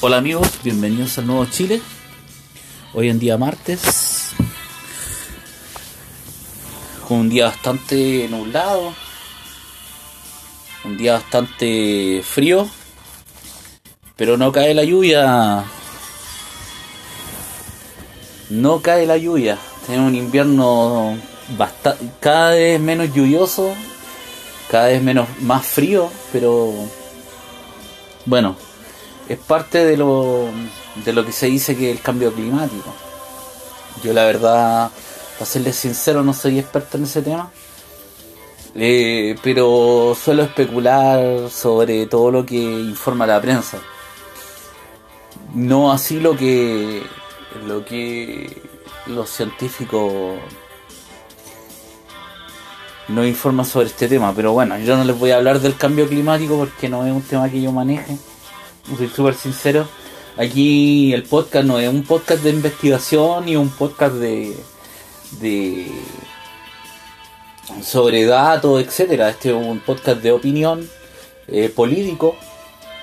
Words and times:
Hola 0.00 0.18
amigos, 0.18 0.48
bienvenidos 0.64 1.18
al 1.18 1.26
Nuevo 1.26 1.44
Chile. 1.44 1.82
Hoy 2.94 3.10
en 3.10 3.18
día 3.18 3.36
martes, 3.36 4.32
con 7.06 7.18
un 7.18 7.28
día 7.28 7.44
bastante 7.44 8.26
nublado, 8.30 8.94
un 10.86 10.96
día 10.96 11.14
bastante 11.14 12.22
frío, 12.24 12.68
pero 14.14 14.36
no 14.36 14.52
cae 14.52 14.72
la 14.72 14.84
lluvia. 14.84 15.64
No 18.50 18.80
cae 18.80 19.06
la 19.06 19.16
lluvia. 19.16 19.58
Tenemos 19.86 20.08
un 20.08 20.14
invierno 20.14 21.18
cada 22.20 22.50
vez 22.50 22.80
menos 22.80 23.12
lluvioso, 23.12 23.74
cada 24.70 24.86
vez 24.86 25.02
menos 25.02 25.28
más 25.40 25.66
frío, 25.66 26.10
pero 26.32 26.72
bueno, 28.24 28.56
es 29.28 29.38
parte 29.38 29.84
de 29.84 29.96
lo, 29.96 30.48
de 31.04 31.12
lo 31.12 31.24
que 31.26 31.32
se 31.32 31.46
dice 31.46 31.76
que 31.76 31.90
es 31.90 31.96
el 31.96 32.02
cambio 32.02 32.32
climático. 32.32 32.94
Yo 34.02 34.12
la 34.12 34.24
verdad, 34.24 34.90
para 35.34 35.46
serles 35.46 35.76
sincero, 35.76 36.22
no 36.22 36.32
soy 36.32 36.58
experto 36.58 36.96
en 36.96 37.04
ese 37.04 37.22
tema. 37.22 37.50
Eh, 38.78 39.36
pero 39.42 40.16
suelo 40.20 40.42
especular 40.42 41.50
sobre 41.50 42.06
todo 42.06 42.30
lo 42.30 42.46
que 42.46 42.56
informa 42.56 43.26
la 43.26 43.40
prensa. 43.40 43.78
No 45.54 45.92
así 45.92 46.20
lo 46.20 46.36
que 46.36 47.02
lo 47.66 47.84
que 47.84 48.62
los 49.06 49.30
científicos 49.30 50.12
no 53.08 53.26
informan 53.26 53.64
sobre 53.64 53.86
este 53.86 54.08
tema. 54.08 54.32
Pero 54.34 54.52
bueno, 54.52 54.78
yo 54.78 54.96
no 54.96 55.04
les 55.04 55.18
voy 55.18 55.30
a 55.30 55.36
hablar 55.36 55.60
del 55.60 55.76
cambio 55.76 56.06
climático 56.08 56.56
porque 56.56 56.88
no 56.88 57.06
es 57.06 57.12
un 57.12 57.22
tema 57.22 57.48
que 57.48 57.62
yo 57.62 57.72
maneje 57.72 58.18
soy 58.94 59.08
súper 59.08 59.34
sincero. 59.34 59.88
Aquí 60.36 61.12
el 61.12 61.22
podcast 61.24 61.66
no 61.66 61.78
es 61.78 61.88
un 61.88 62.04
podcast 62.04 62.42
de 62.42 62.50
investigación 62.50 63.46
ni 63.46 63.56
un 63.56 63.70
podcast 63.70 64.14
de, 64.16 64.56
de 65.40 65.90
sobre 67.82 68.24
datos, 68.24 68.82
etcétera. 68.82 69.30
Este 69.30 69.50
es 69.50 69.54
un 69.54 69.80
podcast 69.80 70.20
de 70.20 70.32
opinión 70.32 70.88
eh, 71.48 71.68
político 71.68 72.36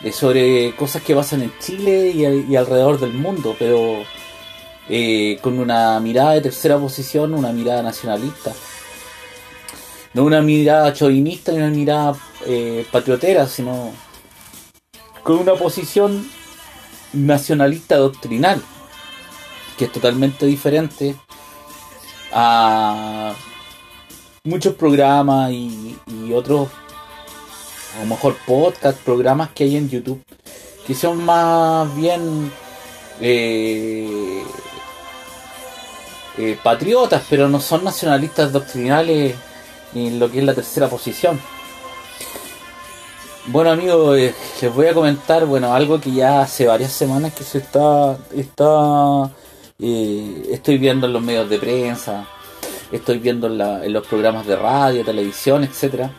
eh, 0.04 0.12
sobre 0.12 0.76
cosas 0.76 1.02
que 1.02 1.16
pasan 1.16 1.42
en 1.42 1.54
Chile 1.60 2.12
y, 2.12 2.56
alrededor 2.56 3.00
del 3.00 3.14
mundo, 3.14 3.56
pero 3.58 4.04
eh, 4.90 5.38
con 5.42 5.60
una 5.60 6.00
mirada 6.00 6.34
de 6.34 6.42
tercera 6.42 6.78
posición, 6.78 7.34
una 7.34 7.52
mirada 7.52 7.84
nacionalista. 7.84 8.54
No 10.14 10.26
una 10.26 10.42
mirada 10.42 10.94
chauvinista 10.94 11.52
ni 11.52 11.58
una 11.58 11.70
mirada 11.70 12.16
patriotera, 12.92 13.48
sino 13.48 13.92
con 15.24 15.40
una 15.40 15.56
posición 15.56 16.30
nacionalista 17.14 17.96
doctrinal, 17.96 18.62
que 19.76 19.86
es 19.86 19.92
totalmente 19.92 20.46
diferente 20.46 21.16
a 22.32 23.34
muchos 24.46 24.76
programas 24.76 25.52
y, 25.54 25.98
otros, 26.34 26.68
a 27.96 28.04
lo 28.04 28.10
mejor 28.10 28.36
podcast, 28.46 28.98
programas 29.00 29.52
que 29.52 29.64
hay 29.64 29.78
en 29.78 29.90
YouTube, 29.90 30.22
que 30.86 30.94
son 30.94 31.24
más 31.24 31.96
bien 31.96 32.52
eh, 33.22 34.44
eh, 36.38 36.58
patriotas, 36.62 37.24
pero 37.30 37.48
no 37.48 37.62
son 37.62 37.86
nacionalistas 37.86 38.52
doctrinales 38.52 39.34
en 39.96 40.20
lo 40.20 40.30
que 40.30 40.40
es 40.40 40.44
la 40.44 40.54
tercera 40.54 40.90
posición. 40.90 41.40
Bueno 43.46 43.72
amigos, 43.72 44.18
eh, 44.18 44.36
les 44.62 44.74
voy 44.74 44.88
a 44.88 44.94
comentar 44.94 45.46
bueno 45.46 45.74
algo 45.74 46.02
que 46.02 46.12
ya 46.12 46.42
hace 46.42 46.68
varias 46.68 46.92
semanas 46.92 47.34
que 47.34 47.46
se 47.46 47.60
está 47.60 48.18
está 48.36 49.32
estoy 49.80 50.78
viendo 50.78 51.08
en 51.08 51.14
los 51.14 51.22
medios 51.22 51.50
de 51.50 51.60
prensa, 51.60 52.28
estoy 52.96 53.20
viendo 53.20 53.48
en, 53.48 53.94
los 53.94 54.08
programas 54.08 54.48
de 54.48 54.56
radio, 54.56 55.04
televisión, 55.04 55.64
etcétera, 55.64 56.12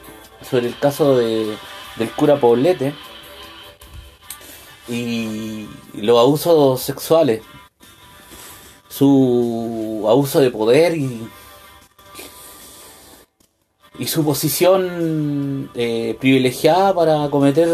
sobre 0.43 0.69
el 0.69 0.79
caso 0.79 1.17
de, 1.17 1.57
del 1.97 2.11
cura 2.11 2.39
Poblete 2.39 2.95
y 4.89 5.67
los 5.95 6.19
abusos 6.19 6.81
sexuales, 6.83 7.43
su 8.89 10.05
abuso 10.07 10.41
de 10.41 10.51
poder 10.51 10.97
y 10.97 11.29
y 13.99 14.07
su 14.07 14.25
posición 14.25 15.71
eh, 15.75 16.17
privilegiada 16.19 16.95
para 16.95 17.31
cometer 17.31 17.69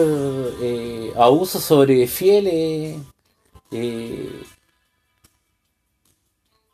eh, 0.61 1.13
abusos 1.17 1.63
sobre 1.63 2.07
fieles 2.07 2.99
eh, 3.71 4.43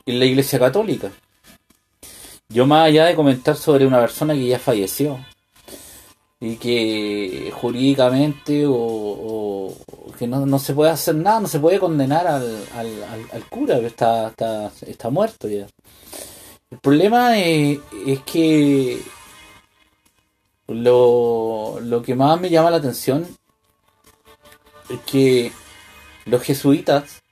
en 0.04 0.18
la 0.18 0.24
Iglesia 0.24 0.58
Católica. 0.58 1.12
Yo 2.48 2.66
más 2.66 2.86
allá 2.86 3.06
de 3.06 3.16
comentar 3.16 3.56
sobre 3.56 3.86
una 3.86 4.00
persona 4.00 4.34
que 4.34 4.46
ya 4.46 4.58
falleció 4.58 5.18
y 6.40 6.56
que 6.56 7.52
jurídicamente 7.54 8.64
o, 8.68 9.74
que 10.18 10.26
no, 10.26 10.58
se 10.58 10.74
puede 10.74 10.90
hacer 10.90 11.16
nada, 11.16 11.40
no 11.40 11.48
se 11.48 11.60
puede 11.60 11.78
condenar 11.78 12.26
al, 12.26 12.56
al, 12.74 13.44
cura, 13.50 13.80
que 13.80 13.86
está, 13.86 14.28
está, 14.28 14.70
está 14.86 15.10
muerto 15.10 15.48
ya. 15.48 15.66
El 16.70 16.78
problema 16.78 17.38
es 17.38 17.80
que 18.24 19.00
lo, 20.68 21.78
lo 21.80 22.02
que 22.02 22.14
más 22.14 22.40
me 22.40 22.50
llama 22.50 22.70
la 22.70 22.78
atención 22.78 23.26
es 24.88 25.00
que 25.00 25.52
los 26.26 26.42
jesuitas, 26.42 27.22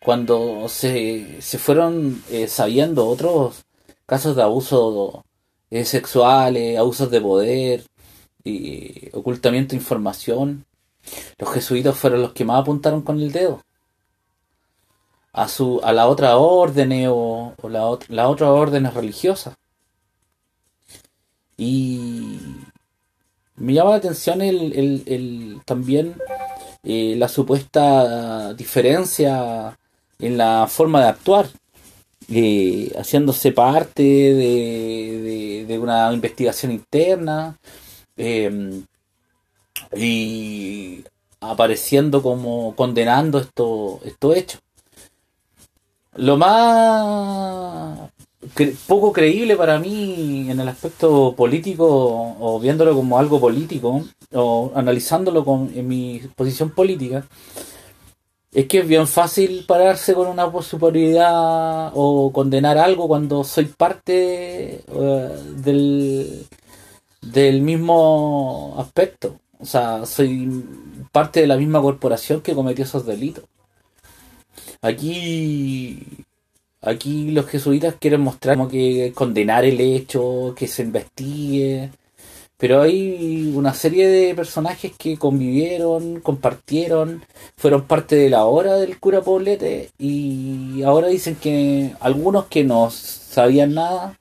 cuando 0.00 0.68
se, 0.68 1.40
se 1.40 1.58
fueron 1.58 2.22
eh, 2.30 2.48
sabiendo 2.48 3.06
otros 3.06 3.64
casos 4.12 4.36
de 4.36 4.42
abuso 4.42 5.24
eh, 5.70 5.86
sexuales, 5.86 6.78
abusos 6.78 7.10
de 7.10 7.18
poder 7.18 7.86
y 8.44 9.08
ocultamiento 9.14 9.70
de 9.70 9.78
información, 9.78 10.66
los 11.38 11.50
jesuitas 11.50 11.96
fueron 11.96 12.20
los 12.20 12.34
que 12.34 12.44
más 12.44 12.60
apuntaron 12.60 13.00
con 13.00 13.18
el 13.18 13.32
dedo 13.32 13.62
a 15.32 15.48
su 15.48 15.80
a 15.82 15.94
la 15.94 16.08
otra 16.08 16.36
orden 16.36 17.06
o, 17.08 17.54
la, 17.70 17.98
la 18.08 18.28
otra 18.28 18.52
órdenes 18.52 18.92
religiosas. 18.92 19.54
Y 21.56 22.38
me 23.56 23.72
llama 23.72 23.92
la 23.92 23.96
atención 23.96 24.42
el, 24.42 25.62
también 25.64 26.16
eh, 26.82 27.14
la 27.16 27.28
supuesta 27.28 28.52
diferencia 28.52 29.78
en 30.18 30.36
la 30.36 30.66
forma 30.68 31.00
de 31.00 31.08
actuar, 31.08 31.46
eh, 32.34 32.92
haciéndose 32.98 33.52
parte 33.52 34.02
de, 34.02 35.78
una 35.80 36.12
investigación 36.12 36.70
interna 36.72 37.58
em, 38.16 38.84
y 39.96 41.02
apareciendo 41.40 42.22
como 42.22 42.74
condenando 42.76 43.38
estos 43.38 44.02
esto 44.04 44.34
hechos. 44.34 44.60
Lo 46.14 46.36
más 46.36 48.10
poco 48.86 49.12
creíble 49.12 49.56
para 49.56 49.78
mí 49.78 50.50
en 50.50 50.60
el 50.60 50.68
aspecto 50.68 51.34
político 51.36 51.86
o 52.40 52.60
viéndolo 52.60 52.94
como 52.94 53.18
algo 53.18 53.40
político 53.40 54.04
o 54.32 54.72
analizándolo 54.74 55.44
con, 55.44 55.70
en 55.74 55.88
mi 55.88 56.20
posición 56.36 56.70
política 56.70 57.24
es 58.52 58.66
que 58.68 58.80
es 58.80 58.88
bien 58.88 59.06
fácil 59.06 59.64
pararse 59.66 60.14
con 60.14 60.28
una 60.28 60.50
superioridad 60.62 61.92
o 61.94 62.32
condenar 62.32 62.78
algo 62.78 63.08
cuando 63.08 63.44
soy 63.44 63.66
parte 63.66 64.84
eh, 64.86 65.28
del, 65.56 66.46
del 67.22 67.62
mismo 67.62 68.74
aspecto. 68.78 69.40
O 69.58 69.66
sea, 69.66 70.06
soy 70.06 70.64
parte 71.12 71.40
de 71.40 71.46
la 71.46 71.56
misma 71.56 71.80
corporación 71.82 72.42
que 72.42 72.54
cometió 72.54 72.84
esos 72.84 73.06
delitos. 73.06 73.44
Aquí 74.82 76.24
Aquí 76.84 77.30
los 77.30 77.46
jesuitas 77.46 77.94
quieren 77.94 78.22
mostrar 78.22 78.56
como 78.56 78.68
que 78.68 79.12
condenar 79.14 79.64
el 79.64 79.80
hecho, 79.80 80.52
que 80.56 80.66
se 80.66 80.82
investigue, 80.82 81.92
pero 82.62 82.80
hay 82.80 83.52
una 83.56 83.74
serie 83.74 84.06
de 84.06 84.36
personajes 84.36 84.92
que 84.96 85.18
convivieron, 85.18 86.20
compartieron, 86.20 87.24
fueron 87.56 87.88
parte 87.88 88.14
de 88.14 88.30
la 88.30 88.44
hora 88.44 88.76
del 88.76 89.00
cura 89.00 89.20
Poblete 89.20 89.90
y 89.98 90.80
ahora 90.84 91.08
dicen 91.08 91.34
que 91.34 91.92
algunos 91.98 92.46
que 92.46 92.62
no 92.62 92.88
sabían 92.92 93.74
nada 93.74 94.16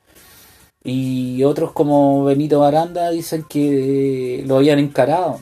Y 0.83 1.43
otros 1.43 1.71
como 1.73 2.23
Benito 2.25 2.63
Aranda 2.63 3.11
dicen 3.11 3.45
que 3.47 4.43
lo 4.47 4.57
habían 4.57 4.79
encarado. 4.79 5.39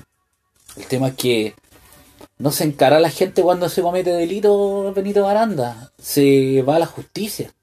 El 0.78 0.86
tema 0.88 1.10
es 1.10 1.16
que 1.16 1.54
no 2.38 2.52
se 2.52 2.66
encara 2.66 3.00
la 3.00 3.10
gente 3.10 3.42
cuando 3.44 3.70
se 3.70 3.82
comete 3.82 4.12
delito 4.12 4.94
Benito 4.94 5.26
Aranda. 5.26 5.94
Se 6.02 6.64
va 6.64 6.76
a 6.76 6.80
la 6.80 6.86
justicia. 6.86 7.54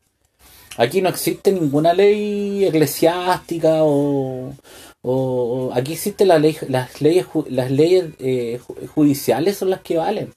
Aquí 0.79 1.01
no 1.01 1.09
existe 1.09 1.53
ninguna 1.53 1.95
ley 1.95 2.65
eclesiástica 2.65 3.79
o, 3.83 4.53
o 5.09 5.71
aquí 5.73 5.93
existen 5.93 6.27
la 6.27 6.39
ley, 6.41 6.57
las 6.69 7.01
leyes 7.01 7.27
las 7.49 7.71
leyes 7.71 8.07
eh, 8.19 8.61
judiciales 8.93 9.57
son 9.57 9.71
las 9.71 9.81
que 9.83 9.99
valen. 9.99 10.35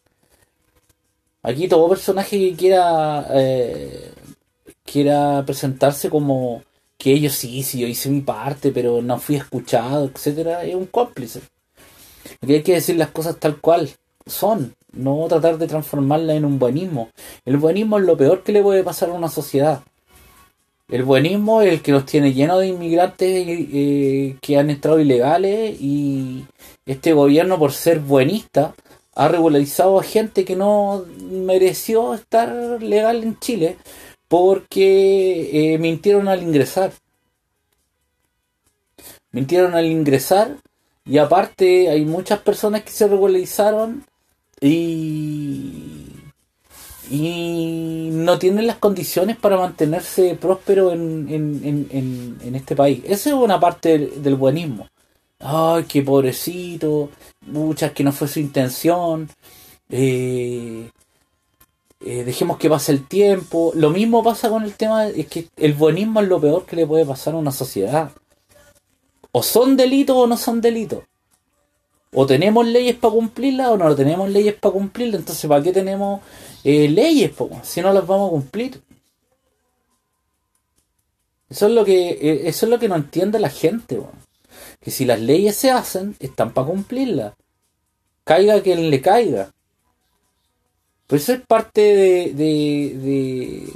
Aquí 1.42 1.68
todo 1.68 1.90
personaje 1.90 2.38
que 2.38 2.56
quiera 2.56 3.26
eh, 3.32 4.12
quiera 4.86 5.44
presentarse 5.44 6.10
como 6.10 6.62
que 7.00 7.14
ellos 7.14 7.34
sí, 7.34 7.64
sí, 7.64 7.80
yo 7.80 7.88
hice 7.88 8.10
mi 8.10 8.22
parte, 8.22 8.72
pero 8.72 9.02
no 9.02 9.18
fui 9.20 9.38
escuchado, 9.38 10.06
etcétera, 10.06 10.64
es 10.64 10.76
un 10.76 10.86
cómplice. 10.86 11.42
Aquí 12.42 12.54
hay 12.54 12.64
que 12.64 12.74
decir 12.74 12.96
las 12.98 13.10
cosas 13.10 13.38
tal 13.40 13.60
cual 13.60 13.90
son, 14.28 14.76
no 14.92 15.26
tratar 15.28 15.58
de 15.58 15.68
transformarlas 15.68 16.38
en 16.38 16.46
un 16.46 16.60
buenismo. 16.60 17.10
El 17.46 17.58
buenismo 17.58 17.98
es 17.98 18.06
lo 18.06 18.18
peor 18.18 18.44
que 18.44 18.52
le 18.52 18.62
puede 18.62 18.84
pasar 18.84 19.10
a 19.10 19.14
una 19.14 19.30
sociedad. 19.30 19.82
El 20.90 21.04
buenismo 21.04 21.62
es 21.62 21.72
el 21.72 21.82
que 21.84 21.92
nos 21.92 22.06
tiene 22.08 22.34
lleno 22.34 22.58
de 22.58 22.68
inmigrantes 22.68 23.46
eh, 23.48 24.38
que 24.42 24.58
han 24.58 24.72
entrado 24.72 25.00
ilegales 25.00 25.80
y 25.80 26.46
este 26.88 27.14
gobierno 27.14 27.60
por 27.60 27.74
ser 27.74 28.00
buenista 28.00 28.74
ha 29.14 29.28
regularizado 29.28 30.00
a 30.00 30.04
gente 30.04 30.46
que 30.46 30.56
no 30.56 31.06
mereció 31.20 32.16
estar 32.16 32.82
legal 32.82 33.24
en 33.24 33.38
Chile 33.40 33.78
porque 34.28 35.74
eh, 35.74 35.78
mintieron 35.78 36.28
al 36.28 36.42
ingresar. 36.42 36.92
Mintieron 39.32 39.76
al 39.76 39.86
ingresar 39.86 40.58
y 41.06 41.20
aparte 41.20 41.90
hay 41.90 42.04
muchas 42.04 42.40
personas 42.40 42.82
que 42.82 42.92
se 42.92 43.08
regularizaron 43.08 44.06
y 44.60 45.99
y 47.10 48.10
no 48.12 48.38
tienen 48.38 48.68
las 48.68 48.78
condiciones 48.78 49.38
para 49.38 49.58
mantenerse 49.58 50.36
próspero 50.36 50.92
en, 50.92 51.28
en, 51.30 52.38
en, 52.42 52.56
este 52.56 52.76
país. 52.76 53.02
Esa 53.06 53.30
es 53.30 53.36
una 53.36 53.60
parte 53.60 53.98
del, 53.98 54.36
buenismo. 54.36 54.88
Ay, 55.40 55.86
qué 55.86 56.04
pobrecito, 56.04 57.10
muchas 57.48 57.92
que 57.94 58.04
no 58.04 58.12
fue 58.12 58.28
su 58.28 58.40
intención. 58.40 59.30
Eh, 59.90 60.90
eh, 62.02 62.24
dejemos 62.24 62.58
que 62.58 62.70
pase 62.70 62.92
el 62.92 63.08
tiempo. 63.08 63.72
Lo 63.76 63.90
mismo 63.90 64.24
pasa 64.24 64.50
con 64.50 64.64
el 64.64 64.74
tema, 64.76 65.08
es 65.08 65.28
que 65.28 65.48
el 65.58 65.74
buenismo 65.74 66.22
es 66.22 66.28
lo 66.28 66.40
peor 66.40 66.66
que 66.66 66.76
le 66.76 66.88
puede 66.88 67.06
pasar 67.06 67.34
a 67.34 67.38
una 67.38 67.52
sociedad. 67.52 68.12
O 69.32 69.44
son 69.44 69.78
delitos 69.78 70.16
o 70.16 70.28
no 70.28 70.38
son 70.38 70.62
delitos. 70.62 71.04
O 72.14 72.26
tenemos 72.26 72.66
leyes 72.66 72.96
para 72.96 73.14
cumplirlas 73.14 73.70
o 73.70 73.78
no 73.78 73.96
tenemos 73.96 74.30
leyes 74.30 74.56
para 74.56 74.74
cumplirlas. 74.74 75.20
Entonces, 75.22 75.48
¿para 75.48 75.64
qué 75.64 75.72
tenemos 75.72 76.22
eh, 76.64 76.90
leyes, 76.90 77.32
si 77.64 77.82
no 77.82 77.94
las 77.94 78.06
vamos 78.06 78.28
a 78.28 78.32
cumplir. 78.32 78.82
Eso 81.50 81.68
es 81.68 81.74
lo 81.74 81.86
que, 81.86 82.10
eh, 82.10 82.42
eso 82.48 82.66
es 82.66 82.70
lo 82.70 82.80
que 82.80 82.90
no 82.90 82.96
entiende 82.96 83.40
la 83.40 83.50
gente, 83.50 84.00
que 84.82 84.92
si 84.92 85.06
las 85.06 85.20
leyes 85.20 85.56
se 85.56 85.72
hacen, 85.72 86.16
están 86.20 86.54
para 86.54 86.68
cumplirlas. 86.68 87.34
Caiga 88.24 88.62
quien 88.62 88.90
le 88.90 89.02
caiga. 89.02 89.52
Pues 91.08 91.24
eso 91.24 91.34
es 91.34 91.42
parte 91.42 91.82
de, 91.82 92.34
de, 92.36 93.68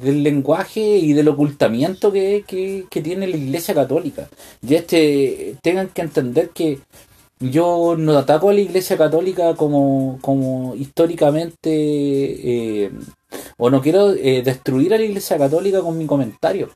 del 0.00 0.22
lenguaje 0.24 0.80
y 0.80 1.12
del 1.12 1.28
ocultamiento 1.28 2.10
que, 2.10 2.44
que, 2.46 2.86
que, 2.90 3.02
tiene 3.02 3.28
la 3.28 3.36
Iglesia 3.36 3.74
Católica. 3.74 4.28
Y 4.66 4.74
este, 4.74 5.56
tengan 5.62 5.88
que 5.88 6.02
entender 6.02 6.50
que 6.50 6.80
yo 7.40 7.96
no 7.98 8.16
ataco 8.18 8.50
a 8.50 8.54
la 8.54 8.60
Iglesia 8.60 8.96
Católica 8.96 9.54
como, 9.54 10.18
como 10.22 10.74
históricamente, 10.74 11.70
eh, 12.84 12.90
o 13.58 13.70
no 13.70 13.82
quiero 13.82 14.12
eh, 14.12 14.42
destruir 14.42 14.94
a 14.94 14.98
la 14.98 15.04
Iglesia 15.04 15.38
Católica 15.38 15.80
con 15.82 15.98
mi 15.98 16.06
comentario. 16.06 16.70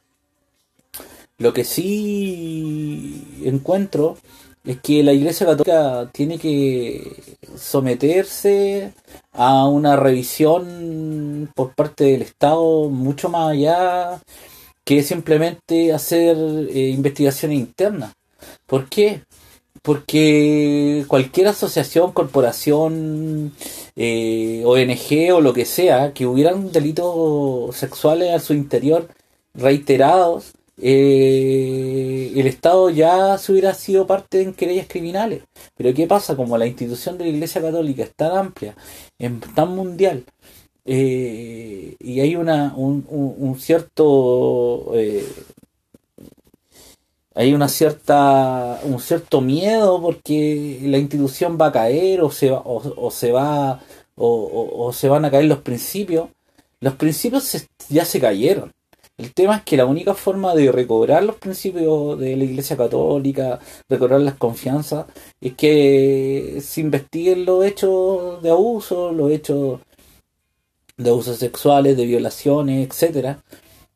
Lo 1.39 1.53
que 1.55 1.65
sí 1.65 3.41
encuentro 3.45 4.19
es 4.65 4.81
que 4.81 5.03
la 5.03 5.13
Iglesia 5.13 5.47
Católica 5.47 6.11
tiene 6.13 6.39
que 6.39 7.37
someterse 7.57 8.93
a 9.33 9.67
una 9.67 9.97
revisión 9.97 11.51
por 11.55 11.75
parte 11.75 12.05
del 12.05 12.23
Estado 12.23 12.91
mucho 12.91 13.31
más 13.31 13.53
allá 13.53 14.21
que 14.85 15.03
simplemente 15.03 15.93
hacer 15.93 16.37
eh, 16.37 16.91
investigaciones 16.91 17.59
internas. 17.59 18.13
¿Por 18.67 18.89
qué? 18.89 19.23
Porque 19.83 21.05
cualquier 21.09 21.49
asociación, 21.49 22.13
corporación, 22.13 23.53
eh, 23.97 24.63
ONG 24.65 25.33
o 25.35 25.41
lo 25.41 25.53
que 25.53 25.65
sea, 25.65 26.13
que 26.13 26.27
hubieran 26.27 26.73
delitos 26.73 27.77
sexuales 27.77 28.33
a 28.35 28.41
su 28.41 28.53
interior 28.55 29.09
reiterados, 29.55 30.53
eh, 30.83 32.33
el 32.37 32.47
Estado 32.47 32.91
ya 32.91 33.37
se 33.39 33.53
hubiera 33.53 33.75
sido 33.75 34.07
parte 34.07 34.43
en 34.43 34.55
querellas 34.55 34.87
criminales. 34.89 35.43
Pero 35.77 35.95
¿qué 35.95 36.07
pasa? 36.07 36.37
Como 36.37 36.59
la 36.59 36.67
institución 36.67 37.19
de 37.19 37.25
la 37.25 37.31
Iglesia 37.31 37.63
Católica 37.63 38.03
es 38.05 38.15
tan 38.15 38.37
amplia, 38.37 38.77
tan 39.55 39.75
mundial, 39.75 40.25
eh, 40.85 41.97
y 42.01 42.21
hay 42.21 42.37
una, 42.37 42.75
un, 42.77 43.05
un, 43.09 43.59
cierto 43.61 44.93
hay 47.41 47.55
una 47.55 47.69
cierta 47.69 48.81
un 48.85 49.01
cierto 49.01 49.41
miedo 49.41 50.01
porque 50.03 50.79
la 50.83 50.99
institución 50.99 51.57
va 51.59 51.69
a 51.69 51.73
caer 51.73 52.21
o 52.21 52.31
se 52.31 52.51
va 52.51 52.63
o, 52.65 53.11
se 53.11 53.33
va 53.33 53.81
o, 54.17 54.93
se 54.93 55.09
van 55.09 55.25
a 55.25 55.31
caer 55.31 55.47
los 55.47 55.61
principios. 55.61 56.29
Los 56.81 56.95
principios 56.97 57.67
ya 57.89 58.05
se 58.05 58.21
cayeron. 58.21 58.73
El 59.17 59.33
tema 59.33 59.57
es 59.57 59.63
que 59.63 59.79
la 59.79 59.87
única 59.87 60.15
forma 60.15 60.55
de 60.55 60.71
recobrar 60.71 61.25
los 61.25 61.37
principios 61.37 62.19
de 62.19 62.37
la 62.37 62.45
Iglesia 62.45 62.77
Católica, 62.77 63.59
recobrar 63.89 64.21
las 64.21 64.35
confianzas, 64.35 65.07
es 65.41 65.55
que 65.55 66.59
se 66.63 66.83
investiguen 66.83 67.47
los 67.47 67.65
hechos 67.65 68.43
de 68.43 68.51
abuso, 68.51 69.13
los 69.13 69.31
hechos 69.31 69.81
de 70.99 71.11
abusos 71.11 71.39
sexuales, 71.39 71.97
de 71.97 72.07
violaciones, 72.07 72.87
etcétera, 72.87 73.43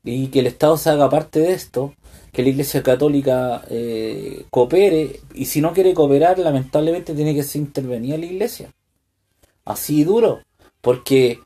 y 0.02 0.28
que 0.28 0.40
el 0.40 0.46
Estado 0.46 0.78
se 0.78 0.90
haga 0.90 1.10
parte 1.10 1.40
de 1.40 1.52
esto 1.52 1.94
que 2.34 2.42
la 2.42 2.48
Iglesia 2.48 2.82
Católica 2.82 3.62
eh, 3.70 4.44
coopere 4.50 5.20
y 5.34 5.44
si 5.44 5.60
no 5.60 5.72
quiere 5.72 5.94
cooperar, 5.94 6.38
lamentablemente 6.38 7.14
tiene 7.14 7.32
que 7.32 7.58
intervenir 7.58 8.18
la 8.18 8.26
Iglesia. 8.26 8.70
Así 9.64 10.02
duro, 10.02 10.40
porque 10.80 11.38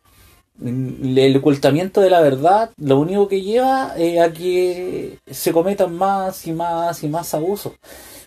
mm, 0.56 1.18
el 1.18 1.36
ocultamiento 1.36 2.00
de 2.00 2.10
la 2.10 2.22
verdad 2.22 2.70
lo 2.78 2.98
único 2.98 3.28
que 3.28 3.42
lleva 3.42 3.94
es 3.98 4.18
a 4.18 4.32
que 4.32 5.18
se 5.30 5.52
cometan 5.52 5.94
más 5.94 6.46
y 6.46 6.52
más 6.52 7.04
y 7.04 7.08
más 7.08 7.34
abusos. 7.34 7.74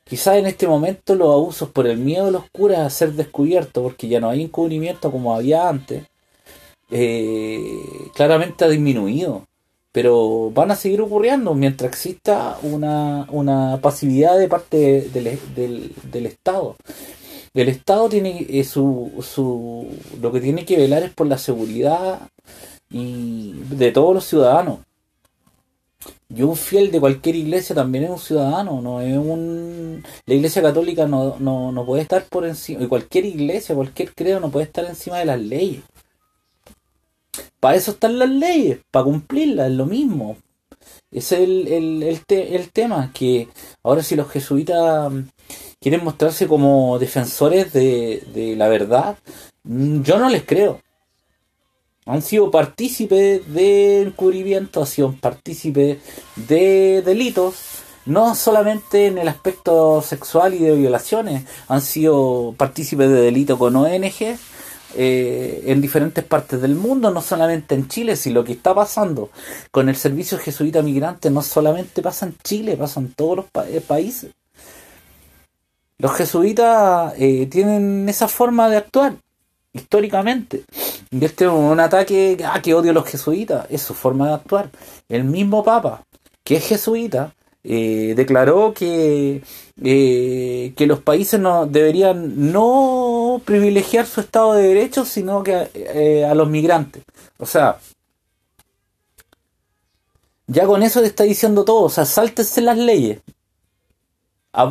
Quizás 0.03 0.37
en 0.37 0.45
este 0.45 0.67
momento 0.67 1.15
los 1.15 1.33
abusos 1.33 1.69
por 1.69 1.87
el 1.87 1.97
miedo 1.97 2.25
de 2.25 2.31
los 2.31 2.43
curas 2.51 2.79
a 2.81 2.89
ser 2.91 3.13
descubiertos, 3.13 3.81
porque 3.81 4.07
ya 4.07 4.19
no 4.19 4.29
hay 4.29 4.43
encubrimiento 4.43 5.11
como 5.11 5.33
había 5.35 5.67
antes, 5.67 6.05
eh, 6.91 7.79
claramente 8.13 8.65
ha 8.65 8.69
disminuido 8.69 9.47
pero 9.91 10.51
van 10.51 10.71
a 10.71 10.75
seguir 10.75 11.01
ocurriendo 11.01 11.53
mientras 11.53 11.91
exista 11.91 12.57
una, 12.63 13.27
una 13.29 13.79
pasividad 13.81 14.37
de 14.37 14.47
parte 14.47 15.09
del, 15.13 15.39
del, 15.55 15.93
del 16.11 16.25
Estado. 16.25 16.75
El 17.53 17.67
Estado 17.67 18.07
tiene 18.07 18.45
eh, 18.49 18.63
su, 18.63 19.11
su, 19.21 19.87
lo 20.21 20.31
que 20.31 20.39
tiene 20.39 20.63
que 20.63 20.77
velar 20.77 21.03
es 21.03 21.13
por 21.13 21.27
la 21.27 21.37
seguridad 21.37 22.29
y 22.89 23.53
de 23.69 23.91
todos 23.91 24.13
los 24.13 24.25
ciudadanos. 24.25 24.79
Yo 26.29 26.47
un 26.47 26.55
fiel 26.55 26.91
de 26.91 27.01
cualquier 27.01 27.35
iglesia 27.35 27.75
también 27.75 28.05
es 28.05 28.09
un 28.09 28.19
ciudadano, 28.19 28.81
no 28.81 29.01
es 29.01 29.17
un 29.17 30.01
la 30.25 30.33
iglesia 30.33 30.61
católica 30.61 31.05
no, 31.05 31.35
no, 31.39 31.73
no 31.73 31.85
puede 31.85 32.03
estar 32.03 32.23
por 32.25 32.45
encima, 32.45 32.81
y 32.81 32.87
cualquier 32.87 33.25
iglesia, 33.25 33.75
cualquier 33.75 34.13
credo 34.15 34.39
no 34.39 34.49
puede 34.49 34.65
estar 34.65 34.85
encima 34.85 35.19
de 35.19 35.25
las 35.25 35.39
leyes. 35.41 35.83
Para 37.61 37.77
eso 37.77 37.91
están 37.91 38.17
las 38.17 38.29
leyes, 38.29 38.79
para 38.89 39.05
cumplirlas, 39.05 39.69
es 39.69 39.77
lo 39.77 39.85
mismo. 39.85 40.35
Ese 41.11 41.35
es 41.35 41.41
el, 41.41 41.67
el, 41.67 42.23
el, 42.27 42.71
tema, 42.71 43.11
que 43.13 43.49
ahora 43.83 44.01
si 44.01 44.15
los 44.15 44.29
jesuitas 44.31 45.11
mm, 45.11 45.19
quieren 45.79 46.03
mostrarse 46.03 46.47
como 46.47 46.97
defensores 46.97 47.71
de, 47.71 48.23
de 48.33 48.55
la 48.55 48.67
verdad, 48.67 49.17
mm, 49.63 50.01
yo 50.01 50.17
no 50.17 50.29
les 50.29 50.43
creo. 50.43 50.81
Han 52.07 52.23
sido 52.23 52.49
partícipes 52.49 53.53
de 53.53 54.01
encubrimiento, 54.01 54.81
han 54.81 54.87
sido 54.87 55.13
partícipes 55.13 55.99
de 56.35 57.03
delitos, 57.05 57.55
no 58.07 58.33
solamente 58.33 59.05
en 59.05 59.19
el 59.19 59.27
aspecto 59.27 60.01
sexual 60.01 60.55
y 60.55 60.59
de 60.59 60.75
violaciones, 60.75 61.43
han 61.67 61.81
sido 61.81 62.55
partícipes 62.57 63.07
de 63.07 63.21
delitos 63.21 63.59
con 63.59 63.75
ONG, 63.75 64.39
eh, 64.95 65.63
en 65.67 65.81
diferentes 65.81 66.23
partes 66.23 66.61
del 66.61 66.75
mundo, 66.75 67.11
no 67.11 67.21
solamente 67.21 67.75
en 67.75 67.87
Chile, 67.87 68.15
si 68.15 68.29
lo 68.29 68.43
que 68.43 68.53
está 68.53 68.73
pasando 68.75 69.29
con 69.71 69.89
el 69.89 69.95
servicio 69.95 70.37
jesuita 70.37 70.81
migrante 70.81 71.29
no 71.29 71.41
solamente 71.41 72.01
pasa 72.01 72.25
en 72.25 72.35
Chile, 72.43 72.75
pasa 72.75 72.99
en 72.99 73.13
todos 73.13 73.37
los 73.37 73.45
eh, 73.67 73.81
países. 73.81 74.31
Los 75.97 76.13
jesuitas 76.13 77.13
eh, 77.17 77.47
tienen 77.47 78.09
esa 78.09 78.27
forma 78.27 78.69
de 78.69 78.77
actuar 78.77 79.15
históricamente. 79.73 80.63
Y 81.11 81.23
este 81.23 81.45
es 81.45 81.51
un 81.51 81.79
ataque, 81.79 82.37
ah, 82.45 82.61
que 82.61 82.73
odio 82.73 82.91
a 82.91 82.93
los 82.93 83.05
jesuitas, 83.05 83.67
es 83.69 83.81
su 83.81 83.93
forma 83.93 84.27
de 84.27 84.33
actuar. 84.33 84.69
El 85.07 85.23
mismo 85.23 85.63
Papa, 85.63 86.03
que 86.43 86.57
es 86.57 86.67
jesuita, 86.67 87.33
declaró 87.63 88.73
que, 88.73 89.43
que 89.75 90.85
los 90.87 90.99
países 91.01 91.39
no 91.39 91.67
deberían 91.67 92.51
no 92.51 93.10
privilegiar 93.39 94.05
su 94.05 94.21
Estado 94.21 94.53
de 94.53 94.67
Derecho, 94.67 95.05
sino 95.05 95.43
que 95.43 95.69
eh, 95.73 96.25
a 96.25 96.35
los 96.35 96.49
migrantes. 96.49 97.03
O 97.37 97.45
sea, 97.45 97.79
ya 100.47 100.65
con 100.65 100.83
eso 100.83 101.01
le 101.01 101.07
está 101.07 101.23
diciendo 101.23 101.63
todo, 101.63 101.83
o 101.83 101.89
sea, 101.89 102.05
sáltense 102.05 102.61
las 102.61 102.77
leyes. 102.77 103.21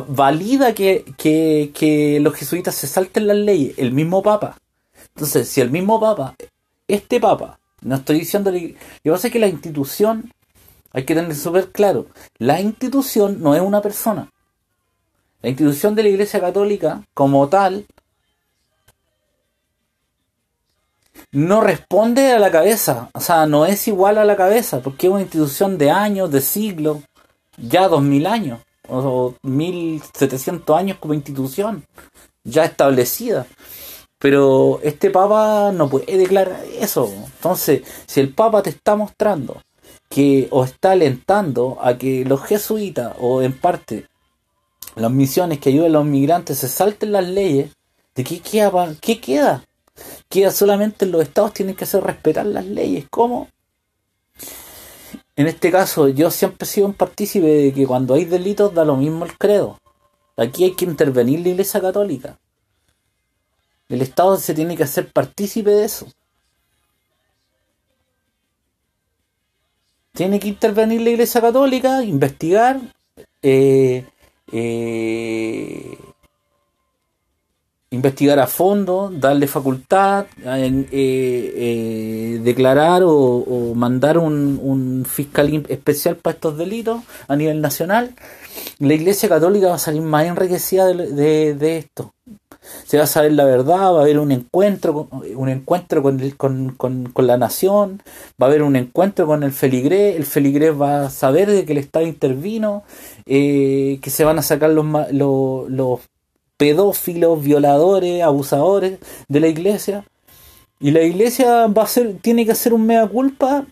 valida 0.07 0.73
que, 0.73 1.05
que, 1.17 1.71
que 1.73 2.19
los 2.19 2.35
jesuitas 2.35 2.75
se 2.75 2.87
salten 2.87 3.27
las 3.27 3.37
leyes, 3.37 3.73
el 3.77 3.91
mismo 3.91 4.21
Papa. 4.21 4.57
Entonces, 5.15 5.49
si 5.49 5.61
el 5.61 5.71
mismo 5.71 5.99
Papa, 5.99 6.35
este 6.87 7.19
Papa, 7.19 7.59
no 7.81 7.95
estoy 7.95 8.19
diciendo, 8.19 8.51
yo 8.51 8.59
que 9.03 9.11
pasa 9.11 9.29
que 9.29 9.39
la 9.39 9.47
institución 9.47 10.31
hay 10.93 11.05
que 11.05 11.15
tener 11.15 11.35
súper 11.35 11.71
claro, 11.71 12.07
la 12.37 12.59
institución 12.59 13.41
no 13.41 13.55
es 13.55 13.61
una 13.61 13.81
persona. 13.81 14.29
La 15.41 15.49
institución 15.49 15.95
de 15.95 16.03
la 16.03 16.09
Iglesia 16.09 16.39
Católica, 16.39 17.03
como 17.13 17.47
tal, 17.49 17.85
no 21.31 21.61
responde 21.61 22.31
a 22.31 22.39
la 22.39 22.51
cabeza, 22.51 23.09
o 23.13 23.19
sea, 23.19 23.45
no 23.45 23.65
es 23.65 23.87
igual 23.87 24.17
a 24.17 24.25
la 24.25 24.35
cabeza, 24.35 24.81
porque 24.81 25.07
es 25.07 25.13
una 25.13 25.21
institución 25.21 25.77
de 25.77 25.89
años, 25.89 26.31
de 26.31 26.41
siglos, 26.41 26.97
ya 27.57 27.87
dos 27.87 28.01
mil 28.01 28.27
años, 28.27 28.59
o 28.89 29.33
mil 29.41 30.01
setecientos 30.13 30.77
años 30.77 30.97
como 30.99 31.13
institución, 31.13 31.85
ya 32.43 32.65
establecida. 32.65 33.45
Pero 34.19 34.79
este 34.83 35.09
Papa 35.09 35.71
no 35.73 35.89
puede 35.89 36.17
declarar 36.17 36.63
eso. 36.79 37.11
Entonces, 37.37 37.81
si 38.05 38.19
el 38.19 38.33
Papa 38.33 38.61
te 38.61 38.69
está 38.69 38.95
mostrando 38.95 39.61
que 40.09 40.47
o 40.51 40.63
está 40.63 40.91
alentando 40.91 41.79
a 41.81 41.97
que 41.97 42.25
los 42.25 42.43
jesuitas 42.43 43.15
o 43.19 43.41
en 43.41 43.57
parte 43.57 44.05
las 44.95 45.09
misiones 45.09 45.59
que 45.59 45.69
ayuden 45.69 45.91
a 45.91 45.99
los 45.99 46.05
migrantes 46.05 46.59
se 46.59 46.67
salten 46.67 47.13
las 47.13 47.27
leyes, 47.27 47.71
¿de 48.13 48.23
qué 48.23 48.41
queda? 48.41 48.93
¿Qué 48.99 49.19
queda? 49.21 49.63
Queda 50.29 50.51
solamente 50.51 51.05
los 51.05 51.21
estados 51.23 51.53
tienen 51.53 51.75
que 51.75 51.83
hacer 51.83 52.03
respetar 52.03 52.45
las 52.45 52.65
leyes. 52.65 53.05
¿Cómo? 53.09 53.49
En 55.35 55.47
este 55.47 55.71
caso, 55.71 56.07
yo 56.09 56.29
siempre 56.31 56.65
he 56.65 56.69
sido 56.69 56.87
un 56.87 56.93
partícipe 56.93 57.47
de 57.47 57.73
que 57.73 57.87
cuando 57.87 58.13
hay 58.13 58.25
delitos 58.25 58.73
da 58.73 58.85
lo 58.85 58.95
mismo 58.97 59.25
el 59.25 59.37
credo. 59.37 59.77
Aquí 60.37 60.63
hay 60.63 60.75
que 60.75 60.85
intervenir 60.85 61.39
la 61.41 61.49
Iglesia 61.49 61.81
Católica. 61.81 62.39
El 63.89 64.01
Estado 64.01 64.37
se 64.37 64.53
tiene 64.53 64.77
que 64.77 64.83
hacer 64.83 65.11
partícipe 65.11 65.69
de 65.69 65.85
eso. 65.85 66.07
tiene 70.13 70.39
que 70.39 70.47
intervenir 70.49 71.01
la 71.01 71.09
Iglesia 71.09 71.41
Católica, 71.41 72.03
investigar, 72.03 72.79
eh, 73.41 74.05
eh, 74.51 75.97
investigar 77.91 78.39
a 78.39 78.47
fondo, 78.47 79.11
darle 79.13 79.47
facultad, 79.47 80.25
eh, 80.45 82.39
declarar 82.41 83.03
o, 83.05 83.73
mandar 83.75 84.17
un, 84.17 85.05
fiscal 85.07 85.65
especial 85.67 86.15
para 86.15 86.35
estos 86.35 86.57
delitos 86.57 87.01
a 87.27 87.35
nivel 87.35 87.61
nacional. 87.61 88.15
La 88.79 88.93
Iglesia 88.93 89.29
Católica 89.29 89.67
va 89.67 89.75
a 89.75 89.79
salir 89.79 90.01
más 90.01 90.25
enriquecida 90.25 90.87
de 90.87 91.77
esto 91.77 92.13
se 92.85 92.97
va 92.97 93.05
a 93.05 93.07
saber 93.07 93.33
la 93.33 93.45
verdad, 93.45 93.93
va 93.93 93.99
a 93.99 94.01
haber 94.01 94.19
un 94.19 94.31
encuentro, 94.31 95.07
un 95.35 95.49
encuentro 95.49 96.03
con, 96.03 96.75
con, 96.75 97.27
la 97.27 97.37
nación, 97.37 98.01
va 98.41 98.47
a 98.47 98.49
haber 98.49 98.61
un 98.63 98.75
encuentro 98.75 99.25
con 99.25 99.43
el 99.43 99.51
feligrés, 99.51 100.15
el 100.15 100.25
feligrés 100.25 100.79
va 100.79 101.05
a 101.05 101.09
saber 101.09 101.49
de 101.49 101.65
que 101.65 101.71
el 101.71 101.79
Estado 101.79 102.05
intervino, 102.05 102.83
eh, 103.25 103.99
que 104.01 104.09
se 104.09 104.23
van 104.23 104.37
a 104.39 104.43
sacar 104.43 104.69
los, 104.69 104.85
los, 105.11 105.99
pedófilos, 106.61 107.41
violadores, 107.41 108.21
abusadores 108.21 108.99
de 109.27 109.39
la 109.39 109.47
iglesia. 109.47 110.05
Y 110.79 110.91
la 110.91 111.01
iglesia 111.01 111.65
va 111.65 111.81
a 111.81 111.87
ser, 111.87 112.17
tiene 112.21 112.45
que 112.45 112.51
hacer 112.51 112.71
un 112.71 112.85
mea 112.85 113.07
culpa 113.07 113.65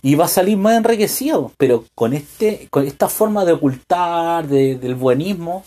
y 0.00 0.14
va 0.14 0.24
a 0.24 0.28
salir 0.28 0.56
más 0.56 0.78
enriquecido, 0.78 1.52
pero 1.58 1.84
con 1.94 2.14
este, 2.14 2.68
con 2.70 2.86
esta 2.86 3.10
forma 3.10 3.44
de 3.44 3.52
ocultar, 3.52 4.48
del 4.48 4.94
buenismo, 4.94 5.62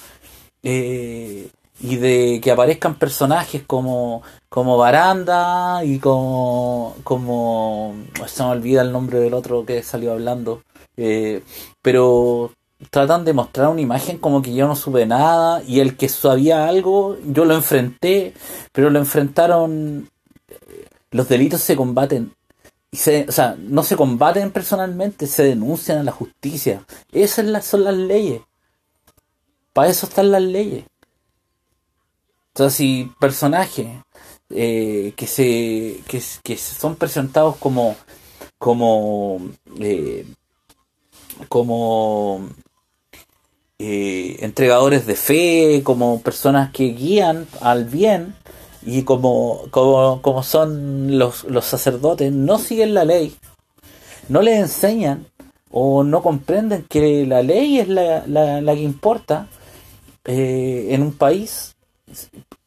eh, 0.64 1.50
y 1.80 1.98
de 1.98 2.42
que 2.42 2.50
aparezcan 2.50 2.96
personajes 2.98 3.62
como, 3.68 4.24
como 4.50 4.78
Baranda 4.78 5.86
y 5.86 6.00
como, 6.00 6.96
como, 7.04 7.94
se 8.26 8.42
me 8.42 8.50
olvida 8.50 8.82
el 8.82 8.92
nombre 8.92 9.20
del 9.20 9.36
otro 9.36 9.68
que 9.68 9.84
salió 9.84 10.14
hablando, 10.14 10.64
eh, 10.98 11.44
pero 11.84 12.54
tratan 12.90 13.26
de 13.26 13.34
mostrar 13.34 13.70
una 13.70 13.82
imagen 13.82 14.18
como 14.18 14.42
que 14.42 14.54
yo 14.54 14.68
no 14.68 14.76
supe 14.76 15.06
nada 15.06 15.62
y 15.64 15.80
el 15.80 15.96
que 15.98 16.10
sabía 16.10 16.68
algo, 16.68 17.18
yo 17.26 17.46
lo 17.46 17.56
enfrenté, 17.56 18.34
pero 18.72 18.90
lo 18.90 19.00
enfrentaron, 19.00 20.10
los 21.12 21.30
delitos 21.30 21.62
se 21.62 21.76
combaten. 21.76 22.34
Y 22.94 22.98
se, 22.98 23.26
o 23.30 23.32
sea, 23.32 23.56
no 23.58 23.84
se 23.84 23.96
combaten 23.96 24.52
personalmente, 24.52 25.28
se 25.28 25.44
denuncian 25.44 26.00
a 26.00 26.04
la 26.04 26.12
justicia. 26.12 26.86
Esas 27.12 27.66
son 27.66 27.84
las 27.86 27.96
leyes. 27.96 28.42
Para 29.72 29.90
eso 29.90 30.08
están 30.08 30.32
las 30.32 30.42
leyes. 30.42 30.86
Entonces, 32.50 32.76
si 32.76 33.12
personajes 33.18 33.88
eh, 34.50 35.14
que, 35.16 35.28
se, 35.28 36.04
que, 36.06 36.58
son 36.58 36.98
presentados 36.98 37.56
como, 37.56 37.96
como, 38.58 39.40
eh, 39.80 40.26
como 41.48 42.50
eh, 43.84 44.38
entregadores 44.42 45.06
de 45.06 45.16
fe, 45.16 45.82
como 45.84 46.22
personas 46.22 46.72
que 46.72 46.90
guían 46.90 47.48
al 47.62 47.86
bien, 47.86 48.36
y 48.86 49.04
como, 49.04 49.64
como, 49.72 50.22
como 50.22 50.44
son 50.44 51.18
los, 51.18 51.44
los 51.46 51.66
sacerdotes, 51.66 52.32
no 52.32 52.58
siguen 52.60 52.94
la 52.94 53.06
ley, 53.06 53.36
no 54.30 54.42
les 54.42 54.60
enseñan 54.60 55.26
o 55.72 56.04
no 56.04 56.22
comprenden 56.22 56.86
que 56.90 57.26
la 57.26 57.42
ley 57.44 57.80
es 57.80 57.88
la, 57.88 58.26
la, 58.28 58.62
la 58.62 58.74
que 58.76 58.82
importa 58.82 59.48
en 60.26 61.02
un 61.02 61.14
país 61.14 61.76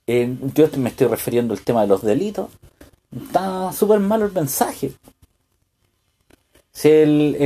yo 0.06 0.68
me 0.76 0.90
estoy 0.90 1.06
refiriendo 1.06 1.54
al 1.54 1.60
tema 1.60 1.82
de 1.82 1.86
los 1.88 2.02
delitos, 2.02 2.50
está 3.16 3.72
súper 3.72 4.00
malo 4.00 4.26
el 4.26 4.32
mensaje. 4.32 4.92
Si 6.74 6.90
el, 6.90 7.36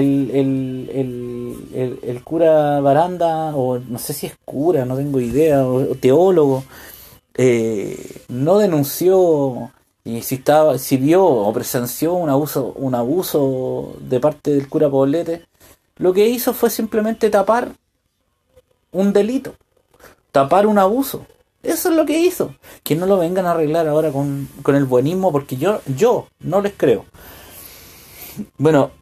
el, 2.02 2.22
cura 2.24 2.80
Baranda, 2.80 3.54
o 3.54 3.78
no 3.78 3.98
sé 3.98 4.12
si 4.14 4.26
es 4.26 4.36
cura, 4.44 4.84
no 4.84 4.96
tengo 4.96 5.20
idea, 5.20 5.64
o, 5.66 5.94
teólogo, 5.94 6.64
eh, 7.34 8.22
no 8.28 8.58
denunció 8.58 9.70
y 10.04 10.22
si 10.22 10.36
estaba, 10.36 10.78
si 10.78 10.96
vio 10.96 11.24
o 11.24 11.52
presenció 11.52 12.14
un 12.14 12.30
abuso, 12.30 12.72
un 12.76 12.94
abuso 12.94 13.94
de 14.00 14.18
parte 14.20 14.52
del 14.52 14.68
cura 14.68 14.88
Poblete, 14.88 15.46
lo 15.96 16.14
que 16.14 16.28
hizo 16.28 16.54
fue 16.54 16.70
simplemente 16.70 17.28
tapar 17.28 17.72
un 18.90 19.12
delito, 19.12 19.54
tapar 20.32 20.66
un 20.66 20.78
abuso. 20.78 21.26
Eso 21.62 21.90
es 21.90 21.96
lo 21.96 22.06
que 22.06 22.20
hizo. 22.20 22.54
Que 22.82 22.96
no 22.96 23.04
lo 23.04 23.18
vengan 23.18 23.44
a 23.44 23.50
arreglar 23.50 23.86
ahora 23.86 24.10
con, 24.10 24.48
el 24.66 24.84
buenismo, 24.86 25.30
porque 25.30 25.56
yo, 25.56 25.82
yo 25.94 26.28
no 26.40 26.62
les 26.62 26.72
creo. 26.74 27.04
Bueno, 28.56 28.92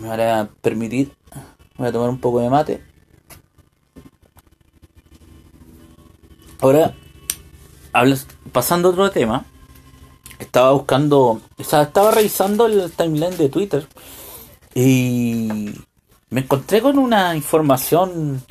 me 0.00 0.08
voy 0.08 0.20
a 0.20 0.48
permitir. 0.60 1.14
Voy 1.76 1.88
a 1.88 1.92
tomar 1.92 2.10
un 2.10 2.20
poco 2.20 2.40
de 2.40 2.50
mate. 2.50 2.82
Ahora, 6.60 6.94
pasando 8.52 8.88
a 8.88 8.92
otro 8.92 9.10
tema. 9.10 9.44
Estaba 10.38 10.72
buscando. 10.72 11.40
O 11.56 11.64
sea, 11.64 11.82
estaba 11.82 12.10
revisando 12.10 12.66
el 12.66 12.90
timeline 12.92 13.36
de 13.36 13.48
Twitter. 13.48 13.86
Y 14.74 15.72
me 16.30 16.40
encontré 16.40 16.80
con 16.80 16.98
una 16.98 17.34
información 17.36 18.42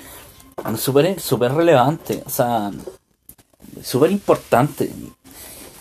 súper 0.77 1.19
super 1.19 1.53
relevante. 1.53 2.23
O 2.25 2.29
sea, 2.29 2.71
súper 3.81 4.11
importante. 4.11 4.91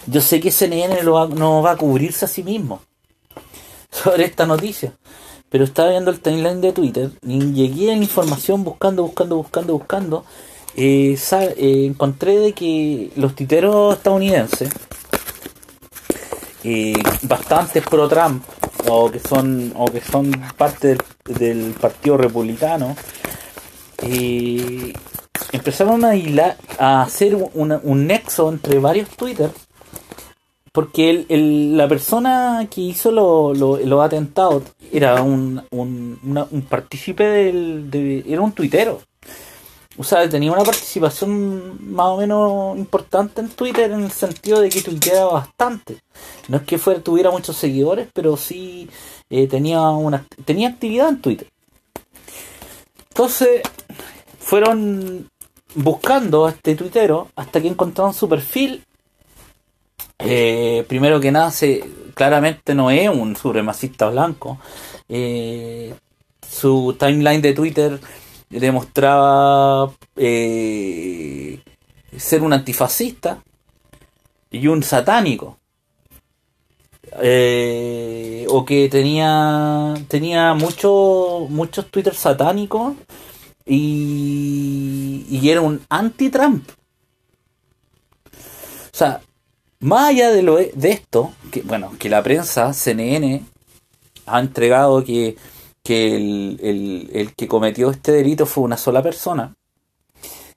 Yo 0.07 0.21
sé 0.21 0.41
que 0.41 0.51
CNN 0.51 1.03
no 1.03 1.63
va 1.63 1.71
a 1.71 1.77
cubrirse 1.77 2.25
a 2.25 2.29
sí 2.29 2.43
mismo 2.43 2.81
sobre 3.91 4.25
esta 4.25 4.47
noticia, 4.47 4.95
pero 5.51 5.65
estaba 5.65 5.91
viendo 5.91 6.11
el 6.11 6.21
timeline 6.21 6.61
de 6.61 6.73
Twitter 6.73 7.11
y 7.27 7.53
llegué 7.53 7.93
a 7.93 7.97
la 7.97 8.03
información 8.03 8.65
buscando, 8.65 9.03
buscando, 9.03 9.37
buscando, 9.37 9.73
buscando. 9.75 10.25
Eh, 10.77 11.19
eh, 11.31 11.87
encontré 11.87 12.39
de 12.39 12.53
que 12.53 13.11
los 13.17 13.35
titeros 13.35 13.97
estadounidenses 13.97 14.71
eh, 16.63 16.95
bastantes 17.23 17.83
pro 17.83 18.09
Trump 18.09 18.45
o 18.89 19.11
que 19.11 19.19
son 19.19 19.73
o 19.77 19.87
que 19.87 20.01
son 20.01 20.31
parte 20.57 20.97
del, 21.25 21.75
partido 21.81 22.17
republicano 22.17 22.95
eh, 24.03 24.93
empezaron 25.53 26.05
a, 26.05 26.13
a 26.79 27.03
hacer 27.03 27.35
un 27.35 28.07
nexo 28.07 28.49
entre 28.51 28.79
varios 28.79 29.09
Twitter 29.11 29.51
porque 30.73 31.27
el, 31.29 31.77
la 31.77 31.89
persona 31.89 32.69
que 32.71 32.81
hizo 32.81 33.11
los 33.11 33.59
lo, 33.59 34.03
atentados 34.03 34.65
era 34.93 35.23
un, 35.23 35.63
un, 35.71 36.19
un 36.51 36.63
partícipe 36.63 37.25
del 37.25 37.91
de, 37.91 38.25
era 38.27 38.41
un 38.41 38.53
tuitero 38.53 39.01
o 40.01 40.03
sea, 40.03 40.27
tenía 40.31 40.51
una 40.51 40.63
participación 40.63 41.93
más 41.93 42.07
o 42.07 42.17
menos 42.17 42.79
importante 42.79 43.43
en 43.43 43.51
Twitter 43.51 43.91
en 43.91 44.05
el 44.05 44.11
sentido 44.11 44.61
de 44.61 44.71
que 44.71 44.81
tuiteaba 44.81 45.33
bastante. 45.33 45.99
No 46.49 46.57
es 46.57 46.63
que 46.63 46.79
fuera, 46.79 47.03
tuviera 47.03 47.31
muchos 47.31 47.57
seguidores, 47.57 48.09
pero 48.15 48.37
sí 48.39 48.89
eh, 49.29 49.47
tenía, 49.47 49.83
una, 49.91 50.25
tenía 50.47 50.69
actividad 50.69 51.11
en 51.11 51.21
Twitter. 51.21 51.49
Entonces, 53.11 53.61
fueron 54.39 55.29
buscando 55.75 56.47
a 56.47 56.51
este 56.53 56.77
tuitero 56.77 57.29
hasta 57.37 57.61
que 57.61 57.69
encontraron 57.69 58.15
su 58.15 58.27
perfil. 58.27 58.83
Eh, 60.23 60.85
primero 60.89 61.21
que 61.21 61.33
nada, 61.33 61.51
se, 61.51 61.85
claramente 62.15 62.75
no 62.75 62.91
es 62.91 63.09
un 63.09 63.37
supremacista 63.37 64.09
blanco. 64.11 64.59
Eh, 65.09 65.95
su 66.49 66.97
timeline 66.99 67.41
de 67.41 67.55
Twitter 67.55 68.01
demostraba 68.51 69.93
eh, 70.17 71.61
ser 72.17 72.43
un 72.43 72.53
antifascista 72.53 73.43
y 74.51 74.67
un 74.67 74.83
satánico. 74.83 75.59
Eh, 77.23 78.47
o 78.51 78.65
que 78.65 78.89
tenía 78.89 79.95
tenía 80.07 80.55
muchos 80.55 81.51
muchos 81.51 81.91
Twitter 81.91 82.15
satánicos 82.15 82.95
y, 83.67 85.27
y 85.29 85.51
era 85.51 85.61
un 85.61 85.81
anti-Trump. 85.89 86.69
O 88.93 88.97
sea, 88.97 89.21
más 89.81 90.11
allá 90.11 90.31
de, 90.31 90.43
lo, 90.43 90.57
de 90.57 90.91
esto, 90.91 91.33
que 91.51 91.63
bueno, 91.63 91.93
que 91.99 92.09
la 92.09 92.23
prensa, 92.23 92.73
CNN, 92.73 93.45
ha 94.27 94.41
entregado 94.41 95.03
que 95.05 95.37
que 95.83 96.17
el, 96.17 97.33
que 97.37 97.49
cometió 97.49 97.91
este 97.91 98.13
delito 98.13 98.47
fue 98.47 98.65
una 98.65 98.77
sola 98.77 99.03
persona 99.03 99.55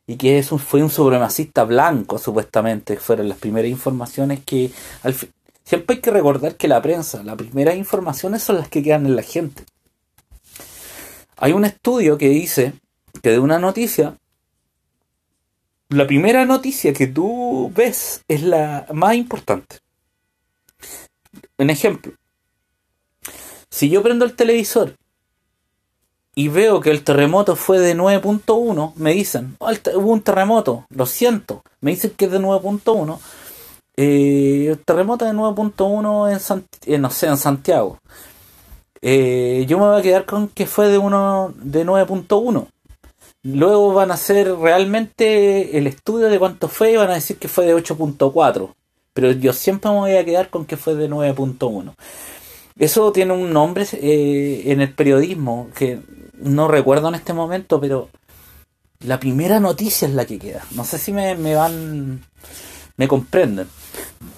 y 0.06 0.18
que 0.18 0.44
fue 0.44 0.84
un 0.84 0.90
supremacista 0.90 1.64
blanco, 1.64 2.18
supuestamente, 2.18 2.98
fueron 2.98 3.30
las 3.30 3.38
primeras 3.38 3.72
informaciones 3.72 4.42
que... 4.46 4.70
Al 5.02 5.16
siempre 5.64 5.96
hay 5.96 6.02
que 6.02 6.12
recordar 6.12 6.56
que 6.56 6.68
la 6.68 6.82
prensa, 6.82 7.24
las 7.24 7.38
primeras 7.38 7.78
informaciones 7.78 8.44
son 8.44 8.58
las 8.58 8.68
que 8.68 8.84
quedan 8.84 9.06
en 9.06 9.16
la 9.16 9.22
gente. 9.22 9.64
Hay 11.38 11.54
un 11.54 11.64
estudio 11.64 12.18
que 12.18 12.28
dice 12.28 12.74
que 13.22 13.30
de 13.30 13.40
una 13.40 13.60
noticia, 13.60 14.18
la 15.94 16.08
primera 16.08 16.46
noticia 16.46 16.94
que 16.94 17.08
tú 17.08 17.72
ves 17.76 18.24
es 18.28 18.42
la 18.42 18.88
más 18.94 19.16
importante. 19.16 19.78
Un 21.58 21.70
ejemplo, 21.70 22.14
si 23.70 23.90
yo 23.90 24.02
prendo 24.02 24.26
el 24.26 24.36
televisor 24.36 24.96
y 26.36 26.48
veo 26.48 26.82
que 26.82 26.90
el 26.90 27.04
terremoto 27.04 27.56
fue 27.56 27.80
de 27.80 27.96
9.1, 27.96 28.94
me 28.96 29.14
dicen, 29.14 29.56
oh, 29.60 29.72
hubo 29.96 30.12
un 30.12 30.22
terremoto, 30.22 30.86
lo 30.90 31.06
siento, 31.06 31.64
me 31.82 31.92
dicen 31.92 32.12
que 32.18 32.26
es 32.26 32.32
de 32.32 32.40
9.1, 32.40 33.20
eh, 33.96 34.68
el 34.70 34.80
terremoto 34.80 35.26
de 35.26 35.32
9.1 35.34 36.32
en, 36.32 36.66
eh, 36.94 36.98
no 36.98 37.12
sé, 37.12 37.28
en 37.28 37.38
Santiago. 37.38 38.00
Eh, 39.02 39.66
yo 39.68 39.78
me 39.78 39.86
voy 39.86 40.00
a 40.00 40.02
quedar 40.02 40.26
con 40.26 40.48
que 40.48 40.66
fue 40.66 40.88
de, 40.88 40.98
uno, 40.98 41.54
de 41.58 41.86
9.1. 41.86 42.68
Luego 43.44 43.94
van 43.94 44.12
a 44.12 44.14
hacer 44.14 44.56
realmente 44.56 45.78
el 45.78 45.88
estudio 45.88 46.28
de 46.28 46.40
cuánto 46.40 46.70
fue 46.70 46.94
y 46.94 46.96
van 46.96 47.12
a 47.12 47.16
decir 47.16 47.38
que 47.38 47.50
fue 47.50 47.66
de 47.66 47.76
8.4. 47.76 48.74
Pero 49.14 49.32
yo 49.34 49.54
siempre 49.54 49.92
me 49.92 49.98
voy 49.98 50.16
a 50.16 50.26
quedar 50.26 50.50
con 50.50 50.66
que 50.66 50.78
fue 50.78 50.96
de 50.96 51.10
9.1. 51.10 51.94
Eso 52.78 53.12
tiene 53.12 53.34
un 53.34 53.54
nombre 53.54 53.86
en 53.92 54.82
el 54.82 54.94
periodismo 54.94 55.70
que 55.76 56.00
no 56.42 56.68
recuerdo 56.68 57.10
en 57.10 57.16
este 57.16 57.34
momento, 57.34 57.80
pero 57.80 58.10
la 59.02 59.20
primera 59.20 59.60
noticia 59.60 60.08
es 60.08 60.14
la 60.14 60.26
que 60.26 60.40
queda. 60.40 60.64
No 60.72 60.86
sé 60.86 60.98
si 60.98 61.12
me, 61.12 61.36
van, 61.56 62.26
me 62.98 63.08
comprenden. 63.08 63.68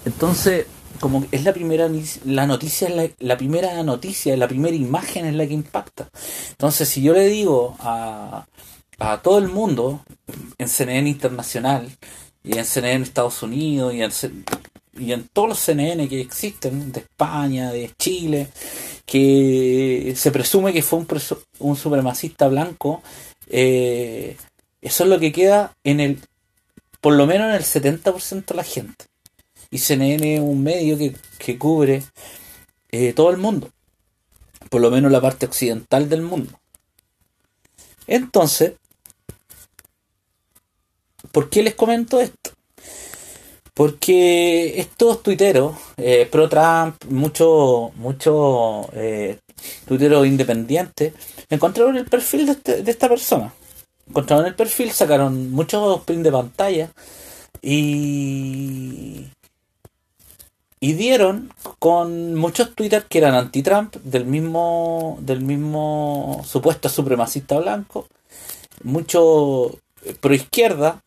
Entonces, 0.04 0.65
como 1.00 1.26
es 1.32 1.44
la 1.44 1.54
primera 1.54 1.89
la 2.26 2.48
noticia 2.48 2.88
es 2.88 3.12
la, 3.20 3.38
primera 3.38 3.84
noticia, 3.84 4.36
la 4.36 4.48
primera 4.48 4.76
imagen 4.76 5.26
es 5.26 5.36
la 5.36 5.48
que 5.48 5.54
impacta. 5.54 6.10
Entonces, 6.52 6.89
si 6.89 7.02
yo 7.02 7.13
le 7.13 7.28
digo 7.28 7.76
a, 7.80 8.46
a 9.00 9.22
todo 9.22 9.38
el 9.40 9.48
mundo 9.48 10.04
en 10.58 10.70
CNN 10.70 11.10
internacional 11.10 11.90
y 12.44 12.58
en 12.58 12.66
CNN 12.66 13.04
Estados 13.04 13.44
Unidos 13.44 13.94
y 13.94 14.02
en, 14.02 14.12
y 14.98 15.12
en 15.12 15.28
todos 15.28 15.50
los 15.50 15.60
CNN 15.60 16.08
que 16.08 16.22
existen 16.22 16.92
de 16.92 17.02
España, 17.02 17.72
de 17.72 17.92
Chile, 17.98 18.50
que 19.06 20.14
se 20.16 20.32
presume 20.32 20.74
que 20.74 20.82
fue 20.82 21.00
un, 21.00 21.08
un 21.60 21.76
supremacista 21.76 22.48
blanco, 22.48 23.02
eh, 23.48 24.38
eso 24.82 25.04
es 25.04 25.10
lo 25.10 25.20
que 25.20 25.32
queda 25.32 25.76
en 25.84 26.00
el, 26.00 26.20
por 27.02 27.14
lo 27.14 27.26
menos 27.26 27.50
en 27.50 27.56
el 27.56 27.64
70% 27.64 28.46
de 28.46 28.56
la 28.56 28.64
gente. 28.64 29.06
Y 29.72 29.80
CNN 29.80 30.36
es 30.36 30.40
un 30.40 30.64
medio 30.64 30.98
que, 31.38 31.58
cubre 31.58 32.04
eh, 32.92 33.14
todo 33.14 33.30
el 33.32 33.38
mundo, 33.38 33.70
por 34.70 34.82
lo 34.82 34.92
menos 34.92 35.12
la 35.12 35.22
parte 35.22 35.46
occidental 35.46 36.08
del 36.08 36.22
mundo. 36.22 36.60
Entonces, 38.08 38.74
¿por 41.36 41.50
qué 41.50 41.63
les 41.63 41.76
comento 41.76 42.21
esto? 42.21 42.52
Porque 43.74 44.80
estos 44.80 45.21
tuiteros, 45.21 45.76
eh, 45.98 46.30
pro 46.32 46.48
Trump, 46.48 46.95
muchos 47.10 47.93
mucho, 47.98 48.88
eh, 48.93 49.39
tuiteros 49.86 50.26
independientes, 50.26 51.12
encontraron 51.50 51.98
el 51.98 52.06
perfil 52.06 52.45
de, 52.45 52.52
este, 52.54 52.84
de, 52.84 52.89
esta 52.89 53.10
persona. 53.10 53.54
Encontraron 54.08 54.45
el 54.45 54.56
perfil, 54.56 54.91
sacaron 54.91 55.52
muchos 55.52 56.04
prints 56.04 56.24
de 56.24 56.32
pantalla 56.32 56.89
y, 57.62 59.28
y 60.80 60.93
dieron 60.93 61.52
con 61.80 62.36
muchos 62.36 62.74
twitters 62.76 63.08
que 63.10 63.17
eran 63.17 63.36
anti-Trump, 63.36 63.98
del 64.06 64.24
mismo, 64.24 65.17
del 65.19 65.41
mismo 65.41 66.45
supuesto 66.48 66.88
supremacista 66.88 67.60
blanco, 67.60 68.08
mucho 68.84 69.78
pro 70.21 70.34
izquierda, 70.34 71.02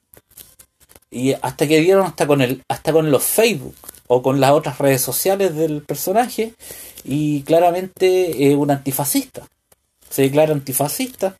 y 1.10 1.32
hasta 1.32 1.66
que 1.66 1.80
dieron 1.80 2.06
hasta 2.06 2.26
con 2.26 2.42
el, 2.42 2.62
hasta 2.68 2.92
con 2.92 3.10
los 3.10 3.22
Facebook 3.22 3.74
o 4.06 4.22
con 4.22 4.40
las 4.40 4.52
otras 4.52 4.78
redes 4.78 5.00
sociales 5.00 5.54
del 5.54 5.82
personaje. 5.82 6.54
Y 7.04 7.42
claramente 7.42 8.50
es 8.50 8.56
un 8.56 8.70
antifascista. 8.70 9.46
Se 10.10 10.22
declara 10.22 10.52
antifascista. 10.52 11.36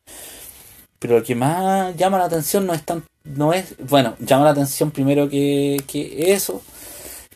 Pero 0.99 1.19
lo 1.19 1.25
que 1.25 1.35
más 1.35 1.97
llama 1.97 2.19
la 2.19 2.25
atención 2.25 2.67
no 2.67 2.75
es 2.75 2.85
tan, 2.85 3.05
no 3.25 3.53
es, 3.53 3.75
bueno, 3.79 4.17
llama 4.19 4.45
la 4.47 4.51
atención 4.51 4.91
primero 4.91 5.29
que, 5.29 5.83
que 5.87 6.33
eso. 6.33 6.63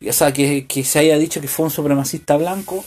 O 0.09 0.13
sea, 0.13 0.33
que, 0.33 0.67
que 0.67 0.83
se 0.85 0.99
haya 0.99 1.17
dicho 1.19 1.41
que 1.41 1.49
fue 1.49 1.67
un 1.67 1.71
supremacista 1.71 2.37
blanco. 2.37 2.85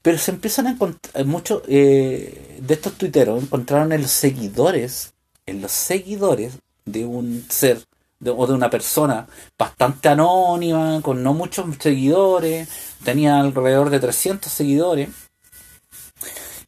Pero 0.00 0.16
se 0.16 0.30
empiezan 0.30 0.68
a 0.68 0.70
encontrar, 0.70 1.24
muchos 1.26 1.62
eh, 1.68 2.58
de 2.60 2.74
estos 2.74 2.94
tuiteros 2.94 3.42
encontraron 3.42 3.92
en 3.92 4.02
los 4.02 4.10
seguidores 4.12 5.12
en 5.48 5.62
los 5.62 5.72
seguidores 5.72 6.58
de 6.84 7.04
un 7.04 7.44
ser 7.48 7.84
o 8.24 8.46
de 8.46 8.52
una 8.52 8.68
persona 8.68 9.28
bastante 9.56 10.08
anónima, 10.08 11.00
con 11.02 11.22
no 11.22 11.34
muchos 11.34 11.66
seguidores, 11.78 12.68
tenía 13.04 13.38
alrededor 13.38 13.90
de 13.90 14.00
300 14.00 14.52
seguidores, 14.52 15.08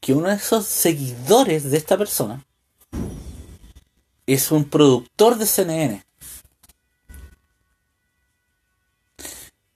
que 0.01 0.15
uno 0.15 0.29
de 0.29 0.37
esos 0.37 0.65
seguidores 0.67 1.71
de 1.71 1.77
esta 1.77 1.99
persona 1.99 2.45
es 4.27 4.51
un 4.53 4.65
productor 4.65 5.37
de 5.37 5.47
CNN. 5.47 6.05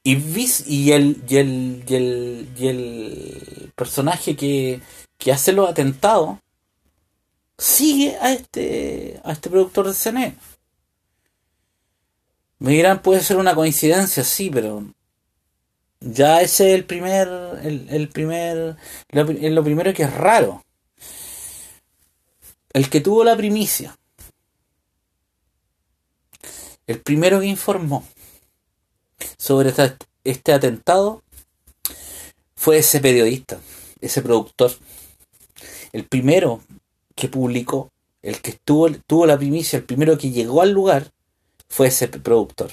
Y, 0.06 0.16
y, 0.66 0.92
el, 0.92 1.22
y, 1.26 1.36
el, 1.38 1.84
y, 1.88 1.94
el, 1.94 2.48
y 2.56 2.66
el 2.68 3.72
personaje 3.74 4.36
que, 4.36 4.80
que 5.18 5.32
hace 5.32 5.52
los 5.52 5.68
atentados 5.68 6.38
sigue 7.58 8.16
a 8.20 8.32
este, 8.32 9.20
a 9.24 9.32
este 9.32 9.50
productor 9.50 9.86
de 9.86 9.94
CNN. 9.94 10.36
Me 12.58 12.72
dirán, 12.72 13.02
puede 13.02 13.20
ser 13.20 13.36
una 13.36 13.54
coincidencia, 13.54 14.24
sí, 14.24 14.50
pero 14.50 14.84
ya 16.00 16.40
ese 16.40 16.70
es 16.70 16.74
el 16.74 16.84
primer, 16.84 17.28
el, 17.62 18.08
primer, 18.08 18.76
lo, 19.10 19.24
lo 19.24 19.64
primero 19.64 19.92
que 19.92 20.04
es 20.04 20.12
raro. 20.14 20.64
El 22.72 22.90
que 22.90 23.00
tuvo 23.00 23.22
la 23.22 23.36
primicia, 23.36 23.96
el 26.86 27.00
primero 27.00 27.40
que 27.40 27.46
informó, 27.46 28.04
sobre 29.38 29.72
este 30.24 30.52
atentado 30.52 31.22
fue 32.56 32.78
ese 32.78 33.00
periodista, 33.00 33.58
ese 34.00 34.22
productor. 34.22 34.72
El 35.92 36.06
primero 36.06 36.62
que 37.24 37.28
publicó, 37.30 37.90
el 38.22 38.40
que 38.42 38.50
estuvo, 38.50 38.90
tuvo 39.06 39.24
la 39.24 39.38
primicia, 39.38 39.78
el 39.78 39.84
primero 39.84 40.18
que 40.18 40.30
llegó 40.30 40.60
al 40.60 40.72
lugar, 40.72 41.10
fue 41.68 41.86
ese 41.86 42.06
productor. 42.08 42.72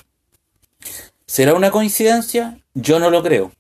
¿Será 1.26 1.54
una 1.54 1.72
coincidencia? 1.72 2.60
Yo 2.74 3.00
no 3.00 3.10
lo 3.10 3.24
creo. 3.24 3.54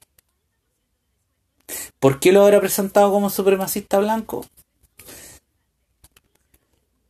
¿Por 1.99 2.19
qué 2.19 2.33
lo 2.33 2.43
habrá 2.43 2.59
presentado 2.59 3.09
como 3.09 3.29
supremacista 3.29 3.99
blanco? 3.99 4.45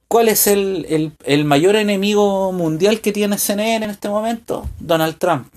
¿Cuál 0.07 0.27
es 0.29 0.45
el, 0.45 1.15
el, 1.23 1.45
mayor 1.45 1.75
enemigo 1.75 2.51
mundial 2.51 3.01
que 3.01 3.11
tiene 3.11 3.39
CNN 3.39 3.85
en 3.85 3.91
este 3.91 4.09
momento? 4.09 4.69
Donald 4.79 5.17
Trump. 5.17 5.47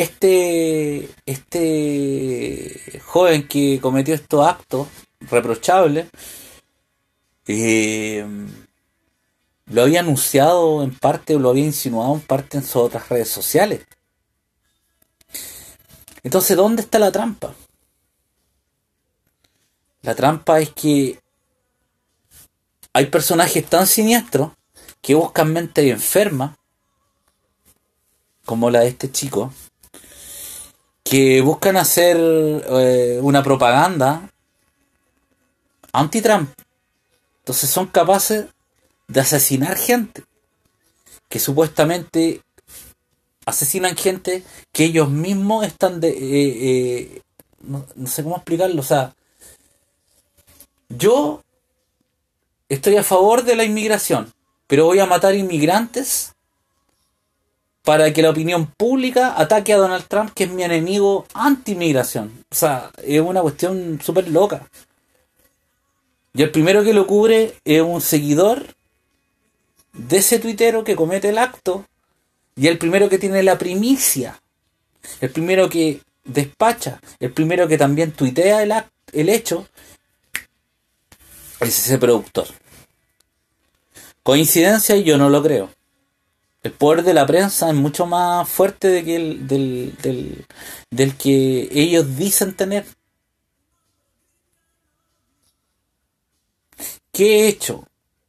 Este, 0.00 1.10
este 1.26 3.02
joven 3.04 3.46
que 3.46 3.78
cometió 3.82 4.14
estos 4.14 4.46
actos 4.46 4.88
reprochables 5.20 6.06
eh, 7.46 8.26
lo 9.66 9.82
había 9.82 10.00
anunciado 10.00 10.82
en 10.82 10.98
parte 10.98 11.36
o 11.36 11.38
lo 11.38 11.50
había 11.50 11.66
insinuado 11.66 12.14
en 12.14 12.22
parte 12.22 12.56
en 12.56 12.62
sus 12.62 12.76
otras 12.76 13.10
redes 13.10 13.28
sociales. 13.28 13.84
Entonces, 16.22 16.56
¿dónde 16.56 16.80
está 16.80 16.98
la 16.98 17.12
trampa? 17.12 17.54
La 20.00 20.14
trampa 20.14 20.60
es 20.60 20.70
que 20.70 21.20
hay 22.94 23.04
personajes 23.04 23.66
tan 23.66 23.86
siniestros 23.86 24.52
que 25.02 25.14
buscan 25.14 25.52
mente 25.52 25.90
enferma, 25.90 26.56
como 28.46 28.70
la 28.70 28.80
de 28.80 28.88
este 28.88 29.12
chico, 29.12 29.52
que 31.10 31.40
buscan 31.40 31.76
hacer 31.76 32.16
eh, 32.16 33.18
una 33.20 33.42
propaganda 33.42 34.30
anti-Trump. 35.92 36.50
Entonces 37.40 37.68
son 37.68 37.88
capaces 37.88 38.46
de 39.08 39.20
asesinar 39.20 39.76
gente, 39.76 40.22
que 41.28 41.40
supuestamente 41.40 42.42
asesinan 43.44 43.96
gente 43.96 44.44
que 44.70 44.84
ellos 44.84 45.10
mismos 45.10 45.66
están 45.66 45.98
de... 45.98 46.10
Eh, 46.10 46.16
eh, 46.20 47.22
no, 47.62 47.84
no, 47.96 48.06
sé 48.06 48.22
cómo 48.22 48.36
explicarlo, 48.36 48.80
o 48.80 48.84
sea, 48.84 49.12
yo 50.88 51.42
estoy 52.68 52.96
a 52.98 53.02
favor 53.02 53.42
de 53.42 53.56
la 53.56 53.64
inmigración, 53.64 54.32
pero 54.68 54.86
voy 54.86 55.00
a 55.00 55.06
matar 55.06 55.34
inmigrantes 55.34 56.36
para 57.82 58.12
que 58.12 58.22
la 58.22 58.30
opinión 58.30 58.66
pública 58.66 59.34
ataque 59.36 59.72
a 59.72 59.78
Donald 59.78 60.06
Trump, 60.06 60.32
que 60.34 60.44
es 60.44 60.50
mi 60.50 60.62
enemigo 60.62 61.26
anti-inmigración. 61.34 62.44
O 62.50 62.54
sea, 62.54 62.90
es 63.02 63.20
una 63.20 63.40
cuestión 63.42 64.00
súper 64.02 64.28
loca. 64.28 64.68
Y 66.34 66.42
el 66.42 66.50
primero 66.50 66.84
que 66.84 66.92
lo 66.92 67.06
cubre 67.06 67.54
es 67.64 67.82
un 67.82 68.00
seguidor 68.00 68.64
de 69.92 70.18
ese 70.18 70.38
tuitero 70.38 70.84
que 70.84 70.94
comete 70.94 71.30
el 71.30 71.38
acto 71.38 71.86
y 72.54 72.68
el 72.68 72.78
primero 72.78 73.08
que 73.08 73.18
tiene 73.18 73.42
la 73.42 73.58
primicia, 73.58 74.40
el 75.20 75.30
primero 75.30 75.68
que 75.68 76.00
despacha, 76.24 77.00
el 77.18 77.32
primero 77.32 77.66
que 77.66 77.78
también 77.78 78.12
tuitea 78.12 78.62
el, 78.62 78.72
el 79.12 79.28
hecho 79.28 79.66
es 81.60 81.78
ese 81.78 81.98
productor. 81.98 82.46
Coincidencia, 84.22 84.96
yo 84.96 85.18
no 85.18 85.30
lo 85.30 85.42
creo. 85.42 85.70
El 86.62 86.72
poder 86.72 87.02
de 87.04 87.14
la 87.14 87.26
prensa 87.26 87.70
es 87.70 87.74
mucho 87.74 88.06
más 88.06 88.48
fuerte 88.48 88.88
de 88.88 89.04
que 89.04 89.16
el, 89.16 89.48
del, 89.48 89.96
del, 90.02 90.46
del 90.90 91.16
que 91.16 91.68
ellos 91.72 92.16
dicen 92.16 92.54
tener. 92.54 92.84
¿Qué 97.12 97.40
he 97.44 97.48
hecho? 97.48 97.84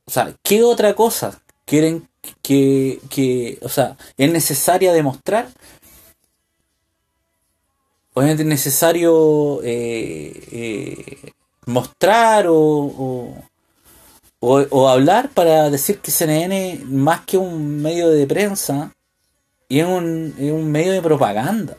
O 0.05 0.11
sea, 0.11 0.35
¿qué 0.43 0.63
otra 0.63 0.93
cosa 0.95 1.41
quieren 1.65 2.07
que, 2.41 2.99
que 3.09 3.59
o 3.61 3.69
sea, 3.69 3.97
es 4.17 4.31
necesaria 4.31 4.93
demostrar? 4.93 5.49
¿O 8.13 8.21
es 8.21 8.43
necesario 8.45 9.61
eh, 9.63 10.43
eh, 10.51 11.31
mostrar 11.65 12.47
o, 12.47 12.55
o, 12.57 13.43
hablar 14.41 15.29
para 15.29 15.69
decir 15.69 15.99
que 15.99 16.11
CNN, 16.11 16.81
más 16.85 17.21
que 17.21 17.37
un 17.37 17.81
medio 17.81 18.09
de 18.09 18.25
prensa, 18.27 18.93
es 19.69 19.85
un, 19.85 20.33
es 20.37 20.51
un 20.51 20.71
medio 20.71 20.91
de 20.91 21.01
propaganda. 21.01 21.77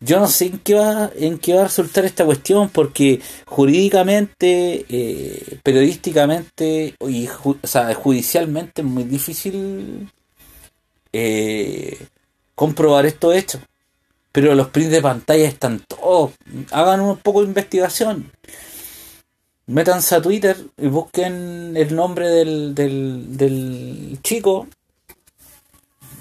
Yo 0.00 0.18
no 0.18 0.26
sé 0.26 0.46
en 0.46 0.58
qué 0.58 0.74
va, 0.74 1.10
en 1.14 1.38
qué 1.38 1.54
va 1.54 1.62
a 1.62 1.64
resultar 1.64 2.04
esta 2.04 2.24
cuestión, 2.24 2.70
porque 2.70 3.20
jurídicamente, 3.46 4.84
eh, 4.88 5.58
periodísticamente 5.62 6.96
y 7.00 7.28
o 7.28 7.56
sea, 7.62 7.94
judicialmente 7.94 8.82
es 8.82 8.86
muy 8.86 9.04
difícil 9.04 10.10
eh, 11.12 11.98
comprobar 12.54 13.06
estos 13.06 13.34
hechos. 13.34 13.60
Pero 14.32 14.54
los 14.54 14.68
prints 14.68 14.90
de 14.90 15.02
pantalla 15.02 15.46
están 15.46 15.80
todos. 15.80 16.32
Hagan 16.70 17.00
un 17.00 17.18
poco 17.18 17.42
de 17.42 17.48
investigación. 17.48 18.32
Métanse 19.66 20.16
a 20.16 20.22
Twitter 20.22 20.56
y 20.76 20.88
busquen 20.88 21.76
el 21.76 21.94
nombre 21.94 22.28
del, 22.28 22.74
del, 22.74 23.36
del 23.36 24.18
chico. 24.22 24.66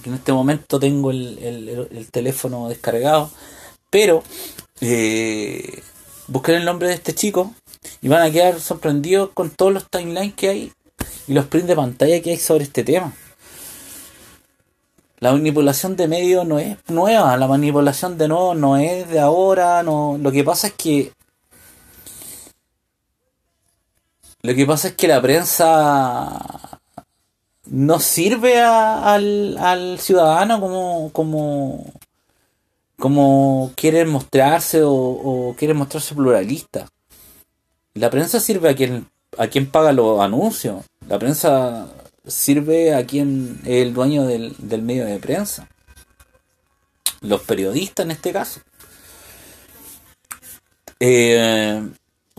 En 0.04 0.14
este 0.14 0.32
momento 0.32 0.80
tengo 0.80 1.12
el, 1.12 1.88
el, 1.92 2.12
teléfono 2.12 2.70
descargado. 2.70 3.32
Pero 3.90 4.24
eh, 4.80 5.82
busquen 6.28 6.56
el 6.56 6.66
nombre 6.66 6.88
de 6.88 6.94
este 6.94 7.14
chico 7.14 7.54
y 8.02 8.08
van 8.08 8.22
a 8.22 8.32
quedar 8.32 8.60
sorprendidos 8.60 9.32
con 9.34 9.50
todos 9.50 9.74
los 9.74 9.90
timelines 9.90 10.34
que 10.36 10.50
hay 10.50 10.74
y 11.28 11.34
los 11.34 11.46
prints 11.46 11.68
de 11.68 11.76
pantalla 11.76 12.22
que 12.22 12.32
hay 12.32 12.38
sobre 12.38 12.64
este 12.64 12.84
tema. 12.84 13.14
La 15.20 15.32
manipulación 15.34 15.96
de 15.96 16.08
medios 16.08 16.48
no 16.48 16.58
es 16.58 16.78
nueva, 16.88 17.38
la 17.38 17.48
manipulación 17.48 18.18
de 18.18 18.28
nuevo 18.28 18.56
no 18.56 18.78
es 18.78 19.08
de 19.08 19.20
ahora, 19.20 19.84
no. 19.84 20.18
Lo 20.20 20.32
que 20.32 20.44
pasa 20.44 20.68
es 20.68 20.74
que. 20.74 21.12
Lo 24.44 24.56
que 24.56 24.66
pasa 24.66 24.90
es 24.90 24.96
que 24.96 25.08
la 25.08 25.22
prensa 25.22 26.80
no 27.66 28.00
sirve 28.00 28.60
al, 28.60 29.58
al, 29.58 30.00
ciudadano 30.00 30.60
como, 30.60 31.12
como, 31.14 31.94
como 32.98 33.72
quiere 33.76 34.04
mostrarse 34.06 34.84
o, 34.84 34.94
o 34.94 35.56
quiere 35.56 35.74
mostrarse 35.74 36.16
pluralista. 36.16 36.88
La 37.94 38.10
prensa 38.10 38.40
sirve 38.40 38.70
a 38.70 38.76
quien, 38.76 39.08
a 39.38 39.48
quien 39.48 39.70
paga 39.70 39.92
los 39.92 40.20
anuncios. 40.20 40.84
La 41.08 41.20
prensa 41.20 41.88
sirve 42.26 42.96
a 42.96 43.06
quien 43.06 43.60
es 43.64 43.84
el 43.84 43.94
dueño 43.94 44.26
del, 44.26 44.56
medio 44.82 45.06
de 45.06 45.20
prensa. 45.20 45.68
Los 47.22 47.42
periodistas 47.42 48.06
en 48.06 48.12
este 48.12 48.32
caso. 48.32 48.62
Eh, 51.00 51.90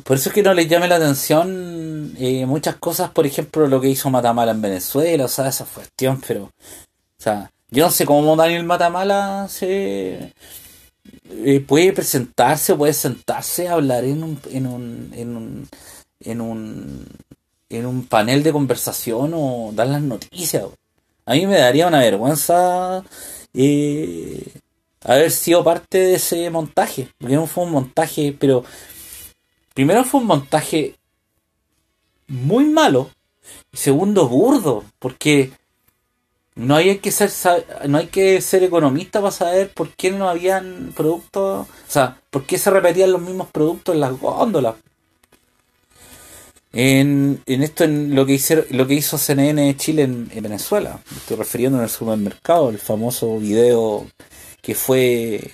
por 0.05 0.17
eso 0.17 0.29
es 0.29 0.35
que 0.35 0.43
no 0.43 0.55
les 0.55 0.69
llame 0.69 0.89
la 0.89 0.97
atención 0.97 2.15
eh, 2.19 2.47
muchas 2.47 2.77
cosas, 2.77 3.11
por 3.11 3.27
ejemplo, 3.27 3.67
lo 3.67 3.81
que 3.81 3.89
hizo 3.89 4.11
Matamala 4.11 4.53
en 4.53 4.63
Venezuela, 4.63 5.25
o 5.25 5.29
sea, 5.29 5.49
esa 5.49 5.65
cuestión, 5.65 6.21
pero, 6.27 6.45
o 6.45 6.51
sea, 7.19 7.51
yo 7.71 7.85
no 7.85 7.91
sé 7.91 8.05
cómo 8.05 8.37
Daniel 8.37 8.65
Matamala 8.65 9.47
se 9.49 10.33
eh, 11.31 11.65
puede 11.67 11.93
presentarse, 11.93 12.75
puede 12.75 12.93
sentarse 12.93 13.69
hablar 13.69 14.05
en 14.05 14.23
un, 14.23 14.41
en 14.51 14.67
un, 14.67 15.13
en 15.15 15.37
un, 15.37 15.69
en 16.21 16.41
un 16.41 17.07
en 17.73 17.87
un 17.87 18.05
panel 18.05 18.43
de 18.43 18.53
conversación 18.53 19.33
o 19.35 19.73
dar 19.75 19.89
las 19.89 20.03
noticias. 20.03 20.65
A 21.25 21.35
mí 21.35 21.47
me 21.47 21.59
daría 21.59 21.87
una 21.87 22.01
vergüenza 22.01 23.03
eh, 23.55 24.45
haber 25.03 25.31
sido 25.31 25.65
parte 25.65 25.99
de 25.99 26.15
ese 26.15 26.51
montaje. 26.51 27.09
Porque 27.19 27.37
no 27.37 27.47
fue 27.47 27.65
un 27.65 27.73
montaje, 27.73 28.37
pero 28.39 28.65
primero 29.75 30.05
fue 30.05 30.21
un 30.21 30.27
montaje 30.27 30.97
muy 32.29 32.65
malo. 32.65 33.11
Y 33.73 33.77
segundo, 33.77 34.29
burdo. 34.29 34.85
Porque 34.99 35.53
no 36.55 36.77
hay 36.77 36.99
que 36.99 37.11
ser 37.11 37.31
no 37.89 37.99
hay 37.99 38.09
que 38.09 38.41
ser 38.41 38.63
economista 38.63 39.21
para 39.21 39.33
saber 39.33 39.71
por 39.71 39.91
qué 39.91 40.11
no 40.11 40.29
habían 40.29 40.93
productos. 40.95 41.67
O 41.69 41.91
sea, 41.91 42.21
por 42.31 42.45
qué 42.45 42.59
se 42.59 42.71
repetían 42.71 43.13
los 43.13 43.23
mismos 43.23 43.49
productos 43.51 43.95
en 43.95 44.01
las 44.01 44.19
góndolas. 44.19 44.77
En, 46.75 47.43
en 47.45 47.63
esto, 47.63 47.85
en 47.85 48.15
lo 48.15 48.25
que, 48.25 48.33
hizo, 48.35 48.55
lo 48.71 48.87
que 48.87 48.95
hizo 48.95 49.19
CNN 49.19 49.77
Chile 49.77 50.05
en, 50.05 50.29
Venezuela, 50.29 51.01
estoy 51.15 51.37
refiriendo 51.37 51.77
en 51.77 51.85
el 51.85 51.91
supermercado, 51.91 52.71
el 52.71 52.79
famoso 52.79 53.39
video 53.39 54.07
que 54.63 54.75
fue, 54.75 55.51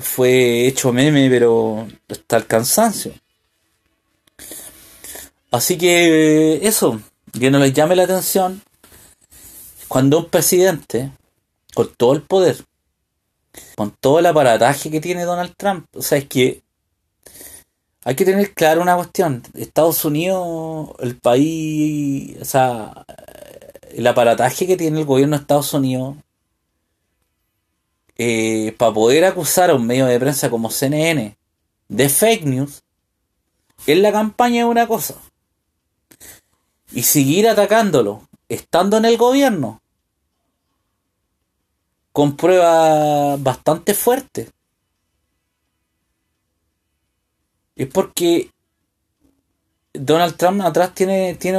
fue 0.00 0.66
hecho 0.66 0.92
meme, 0.92 1.28
pero 1.28 1.86
está 2.08 2.36
el 2.36 2.46
cansancio. 2.46 3.12
Así 5.50 5.76
que 5.76 6.66
eso, 6.66 7.00
que 7.38 7.50
no 7.50 7.58
les 7.58 7.74
llame 7.74 7.96
la 7.96 8.04
atención 8.04 8.62
cuando 9.88 10.20
un 10.20 10.30
presidente, 10.30 11.10
con 11.74 11.92
todo 11.94 12.14
el 12.14 12.22
poder, 12.22 12.64
con 13.76 13.90
todo 13.90 14.18
el 14.18 14.26
aparataje 14.26 14.90
que 14.90 15.00
tiene 15.00 15.24
Donald 15.24 15.54
Trump, 15.56 15.86
o 15.94 16.00
sea, 16.00 16.16
es 16.18 16.26
que 16.26 16.62
hay 18.04 18.16
que 18.16 18.24
tener 18.24 18.52
claro 18.54 18.80
una 18.80 18.96
cuestión. 18.96 19.42
Estados 19.54 20.04
Unidos, 20.04 20.90
el 21.00 21.16
país, 21.16 22.36
o 22.40 22.44
sea, 22.44 23.04
el 23.94 24.06
aparataje 24.06 24.66
que 24.66 24.76
tiene 24.76 25.00
el 25.00 25.06
gobierno 25.06 25.36
de 25.36 25.42
Estados 25.42 25.74
Unidos 25.74 26.16
eh, 28.24 28.70
para 28.78 28.92
poder 28.92 29.24
acusar 29.24 29.70
a 29.70 29.74
un 29.74 29.84
medio 29.84 30.06
de 30.06 30.20
prensa 30.20 30.48
como 30.48 30.70
CNN 30.70 31.36
de 31.88 32.08
fake 32.08 32.44
news, 32.44 32.84
en 33.84 34.00
la 34.00 34.12
campaña 34.12 34.60
es 34.60 34.66
una 34.66 34.86
cosa. 34.86 35.16
Y 36.92 37.02
seguir 37.02 37.48
atacándolo, 37.48 38.28
estando 38.48 38.96
en 38.98 39.06
el 39.06 39.16
gobierno, 39.16 39.82
con 42.12 42.36
pruebas 42.36 43.42
bastante 43.42 43.92
fuertes. 43.92 44.52
Es 47.74 47.88
porque 47.88 48.50
Donald 49.92 50.36
Trump 50.36 50.60
atrás 50.62 50.94
tiene, 50.94 51.34
tiene, 51.34 51.58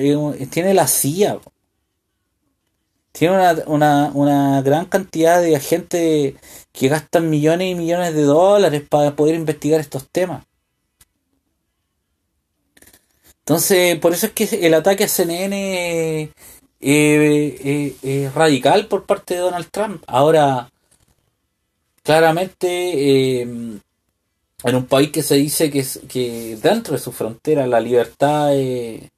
eh, 0.00 0.46
tiene 0.48 0.74
la 0.74 0.86
CIA. 0.86 1.40
Tiene 3.16 3.36
una, 3.68 4.10
una, 4.12 4.60
gran 4.62 4.86
cantidad 4.86 5.40
de 5.40 5.54
agentes 5.54 6.34
que 6.72 6.88
gastan 6.88 7.30
millones 7.30 7.70
y 7.70 7.76
millones 7.76 8.12
de 8.12 8.22
dólares 8.24 8.82
para 8.88 9.14
poder 9.14 9.36
investigar 9.36 9.78
estos 9.78 10.08
temas. 10.10 10.44
Entonces, 13.38 13.98
por 14.00 14.12
eso 14.14 14.26
es 14.26 14.32
que 14.32 14.66
el 14.66 14.74
ataque 14.74 15.04
a 15.04 15.08
CNN 15.08 16.22
es 16.22 16.30
eh, 16.80 17.96
eh, 18.02 18.30
radical 18.34 18.88
por 18.88 19.06
parte 19.06 19.34
de 19.34 19.40
Donald 19.40 19.68
Trump. 19.70 20.02
Ahora, 20.08 20.68
claramente, 22.02 22.66
eh, 22.66 23.42
en 23.42 24.74
un 24.74 24.86
país 24.86 25.10
que 25.12 25.22
se 25.22 25.36
dice 25.36 25.70
que, 25.70 25.86
que 26.08 26.58
dentro 26.60 26.94
de 26.94 27.00
su 27.00 27.12
frontera 27.12 27.64
la 27.68 27.78
libertad 27.80 28.48
de 28.48 29.10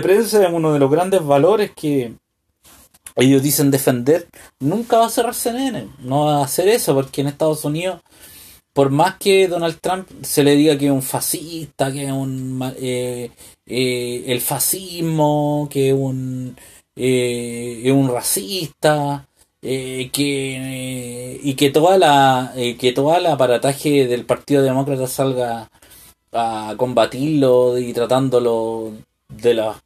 prensa 0.00 0.46
es 0.46 0.52
uno 0.52 0.72
de 0.72 0.78
los 0.78 0.90
grandes 0.90 1.24
valores 1.24 1.72
que, 1.74 2.14
ellos 3.18 3.42
dicen 3.42 3.70
defender, 3.70 4.28
nunca 4.60 4.98
va 4.98 5.06
a 5.06 5.10
cerrar 5.10 5.34
CNN, 5.34 5.88
no 6.00 6.26
va 6.26 6.38
a 6.38 6.44
hacer 6.44 6.68
eso, 6.68 6.94
porque 6.94 7.20
en 7.20 7.26
Estados 7.26 7.64
Unidos, 7.64 8.00
por 8.72 8.90
más 8.90 9.16
que 9.18 9.48
Donald 9.48 9.78
Trump 9.80 10.08
se 10.22 10.44
le 10.44 10.54
diga 10.54 10.78
que 10.78 10.86
es 10.86 10.92
un 10.92 11.02
fascista, 11.02 11.92
que 11.92 12.04
es 12.06 12.12
un 12.12 12.62
eh, 12.78 13.30
eh, 13.66 14.24
el 14.26 14.40
fascismo, 14.40 15.68
que 15.70 15.88
es 15.90 15.94
un 15.94 16.56
eh, 16.94 17.82
es 17.84 17.92
un 17.92 18.08
racista, 18.08 19.26
que 19.60 21.40
y 21.42 21.54
que 21.54 21.70
toda 21.70 21.98
la 21.98 22.52
que 22.78 22.92
toda 22.92 23.18
el 23.18 23.26
aparataje 23.26 24.06
del 24.06 24.24
Partido 24.24 24.62
Demócrata 24.62 25.08
salga 25.08 25.70
a 26.32 26.74
combatirlo 26.76 27.78
y 27.78 27.92
tratándolo 27.92 28.92
de 29.28 29.54
los, 29.54 29.76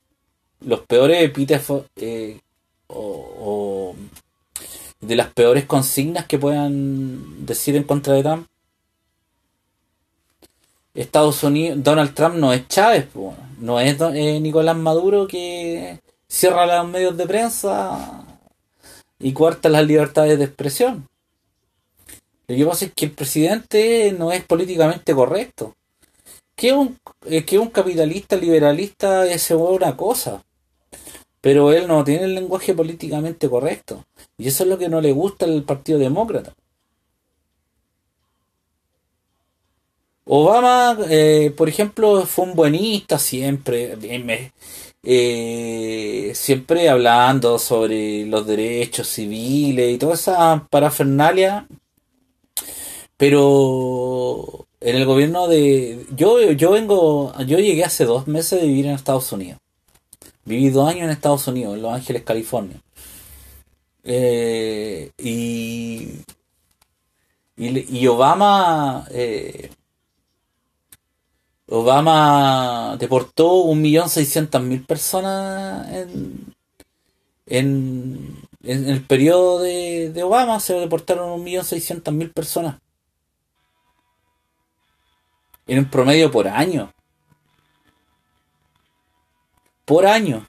los 0.60 0.80
peores 0.80 1.22
epítetos 1.22 1.84
o, 2.94 3.94
de 5.00 5.16
las 5.16 5.28
peores 5.32 5.66
consignas 5.66 6.26
que 6.26 6.38
puedan 6.38 7.44
decir 7.44 7.76
en 7.76 7.84
contra 7.84 8.14
de 8.14 8.22
Trump. 8.22 8.46
Estados 10.94 11.42
Unidos, 11.42 11.82
Donald 11.82 12.14
Trump 12.14 12.36
no 12.36 12.52
es 12.52 12.68
Chávez, 12.68 13.08
no 13.58 13.80
es 13.80 13.98
eh, 14.00 14.38
Nicolás 14.40 14.76
Maduro 14.76 15.26
que 15.26 16.00
cierra 16.28 16.66
los 16.66 16.88
medios 16.88 17.16
de 17.16 17.26
prensa 17.26 18.24
y 19.18 19.32
cuarta 19.32 19.68
las 19.68 19.86
libertades 19.86 20.38
de 20.38 20.44
expresión. 20.44 21.08
Lo 22.46 22.56
que 22.56 22.66
pasa 22.66 22.84
es 22.84 22.92
que 22.92 23.06
el 23.06 23.12
presidente 23.12 24.14
no 24.18 24.32
es 24.32 24.44
políticamente 24.44 25.14
correcto. 25.14 25.74
Que 26.54 26.72
un, 26.74 26.98
eh, 27.24 27.44
que 27.44 27.58
un 27.58 27.70
capitalista 27.70 28.36
liberalista 28.36 29.26
es 29.26 29.50
una 29.50 29.96
cosa 29.96 30.44
pero 31.42 31.72
él 31.72 31.88
no 31.88 32.04
tiene 32.04 32.24
el 32.24 32.34
lenguaje 32.36 32.72
políticamente 32.72 33.50
correcto. 33.50 34.06
Y 34.38 34.48
eso 34.48 34.62
es 34.64 34.70
lo 34.70 34.78
que 34.78 34.88
no 34.88 35.00
le 35.02 35.12
gusta 35.12 35.44
al 35.44 35.64
Partido 35.64 35.98
Demócrata. 35.98 36.54
Obama, 40.24 40.96
eh, 41.10 41.52
por 41.56 41.68
ejemplo, 41.68 42.24
fue 42.26 42.44
un 42.46 42.54
buenista 42.54 43.18
siempre, 43.18 43.96
eh, 45.02 46.32
siempre 46.34 46.88
hablando 46.88 47.58
sobre 47.58 48.24
los 48.26 48.46
derechos 48.46 49.08
civiles 49.08 49.92
y 49.92 49.98
toda 49.98 50.14
esa 50.14 50.66
parafernalia, 50.70 51.66
pero 53.16 54.66
en 54.80 54.96
el 54.96 55.04
gobierno 55.06 55.48
de... 55.48 56.06
Yo, 56.16 56.52
yo 56.52 56.70
vengo, 56.72 57.32
yo 57.46 57.58
llegué 57.58 57.84
hace 57.84 58.04
dos 58.04 58.28
meses 58.28 58.60
de 58.60 58.66
vivir 58.68 58.86
en 58.86 58.92
Estados 58.94 59.32
Unidos. 59.32 59.61
Viví 60.44 60.70
dos 60.70 60.88
años 60.88 61.04
en 61.04 61.10
Estados 61.10 61.46
Unidos, 61.46 61.76
en 61.76 61.82
Los 61.82 61.94
Ángeles, 61.94 62.22
California. 62.22 62.76
Eh, 64.04 65.12
y, 65.18 66.24
y, 67.56 68.06
Obama 68.08 69.06
eh, 69.10 69.70
Obama 71.68 72.96
deportó 72.98 73.62
un 73.62 73.80
millón 73.80 74.08
seiscientas 74.08 74.60
mil 74.60 74.84
personas 74.84 75.88
en, 75.92 76.52
en, 77.46 78.36
en, 78.64 78.88
el 78.88 79.06
periodo 79.06 79.60
de, 79.60 80.10
de 80.12 80.22
Obama 80.24 80.58
se 80.58 80.74
deportaron 80.74 81.30
un 81.30 81.44
millón 81.44 81.64
seiscientas 81.64 82.12
mil 82.12 82.30
personas 82.32 82.80
en 85.68 85.78
un 85.78 85.90
promedio 85.90 86.32
por 86.32 86.48
año 86.48 86.92
por 89.92 90.06
año. 90.06 90.46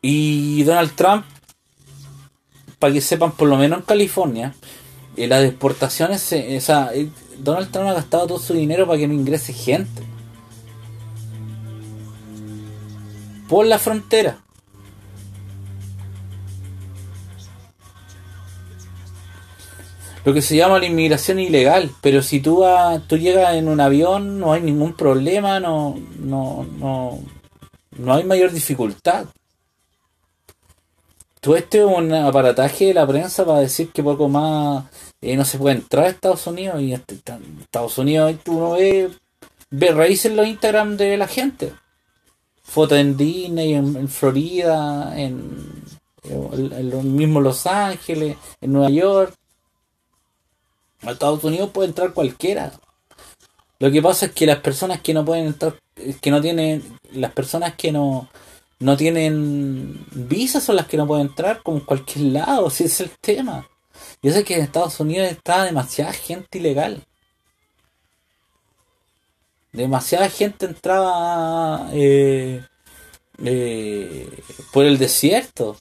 Y 0.00 0.62
Donald 0.62 0.94
Trump, 0.94 1.26
para 2.78 2.94
que 2.94 3.02
sepan, 3.02 3.32
por 3.32 3.46
lo 3.46 3.58
menos 3.58 3.80
en 3.80 3.84
California, 3.84 4.54
eh, 5.18 5.26
las 5.26 5.42
deportaciones, 5.42 6.22
o 6.32 6.60
sea, 6.62 6.92
eh, 6.94 7.10
Donald 7.36 7.70
Trump 7.70 7.88
ha 7.88 7.92
gastado 7.92 8.26
todo 8.26 8.38
su 8.38 8.54
dinero 8.54 8.86
para 8.86 8.98
que 8.98 9.06
no 9.06 9.12
ingrese 9.12 9.52
gente. 9.52 10.02
Por 13.50 13.66
la 13.66 13.78
frontera. 13.78 14.38
Lo 20.26 20.34
que 20.34 20.42
se 20.42 20.56
llama 20.56 20.80
la 20.80 20.86
inmigración 20.86 21.38
ilegal, 21.38 21.88
pero 22.00 22.20
si 22.20 22.40
tú, 22.40 22.64
tú 23.06 23.16
llegas 23.16 23.54
en 23.54 23.68
un 23.68 23.80
avión 23.80 24.40
no 24.40 24.52
hay 24.52 24.60
ningún 24.60 24.94
problema, 24.94 25.60
no, 25.60 25.96
no, 26.18 26.66
no, 26.80 27.20
no 27.96 28.12
hay 28.12 28.24
mayor 28.24 28.50
dificultad. 28.50 29.26
Tú 31.40 31.54
este 31.54 31.78
es 31.78 31.84
un 31.84 32.12
aparataje 32.12 32.86
de 32.86 32.94
la 32.94 33.06
prensa 33.06 33.46
para 33.46 33.60
decir 33.60 33.92
que 33.92 34.02
poco 34.02 34.28
más 34.28 34.86
eh, 35.20 35.36
no 35.36 35.44
se 35.44 35.58
puede 35.58 35.76
entrar 35.76 36.06
a 36.06 36.08
Estados 36.08 36.44
Unidos 36.48 36.82
y 36.82 36.92
este, 36.92 37.20
en 37.26 37.60
Estados 37.60 37.96
Unidos 37.96 38.34
uno 38.48 38.72
ve, 38.72 39.08
ve 39.70 39.92
raíces 39.92 40.32
los 40.32 40.48
Instagram 40.48 40.96
de 40.96 41.16
la 41.18 41.28
gente. 41.28 41.72
Fotos 42.64 42.98
en 42.98 43.16
Disney, 43.16 43.74
en, 43.74 44.08
Florida, 44.08 45.12
en, 45.16 45.84
en, 46.24 46.72
en, 46.72 46.90
los 46.90 47.04
mismos 47.04 47.44
Los 47.44 47.64
Ángeles, 47.68 48.36
en 48.60 48.72
Nueva 48.72 48.90
York. 48.90 49.32
A 51.06 51.12
Estados 51.12 51.44
Unidos 51.44 51.70
puede 51.70 51.88
entrar 51.88 52.12
cualquiera. 52.12 52.72
Lo 53.78 53.90
que 53.90 54.02
pasa 54.02 54.26
es 54.26 54.32
que 54.32 54.46
las 54.46 54.60
personas 54.60 55.00
que 55.00 55.14
no 55.14 55.24
pueden 55.24 55.46
entrar, 55.46 55.80
que 56.20 56.30
no 56.30 56.40
tienen, 56.40 56.98
las 57.12 57.32
personas 57.32 57.74
que 57.76 57.92
no, 57.92 58.28
no 58.78 58.96
tienen 58.96 60.06
visa 60.12 60.60
son 60.60 60.76
las 60.76 60.86
que 60.86 60.96
no 60.96 61.06
pueden 61.06 61.28
entrar 61.28 61.62
como 61.62 61.78
en 61.78 61.84
cualquier 61.84 62.26
lado, 62.26 62.70
si 62.70 62.84
es 62.84 63.00
el 63.00 63.10
tema. 63.20 63.68
Yo 64.22 64.32
sé 64.32 64.44
que 64.44 64.54
en 64.54 64.62
Estados 64.62 64.98
Unidos 65.00 65.28
está 65.30 65.64
demasiada 65.64 66.12
gente 66.12 66.58
ilegal. 66.58 67.04
Demasiada 69.72 70.30
gente 70.30 70.66
entraba 70.66 71.90
eh, 71.92 72.64
eh, 73.44 74.42
por 74.72 74.86
el 74.86 74.96
desierto. 74.98 75.76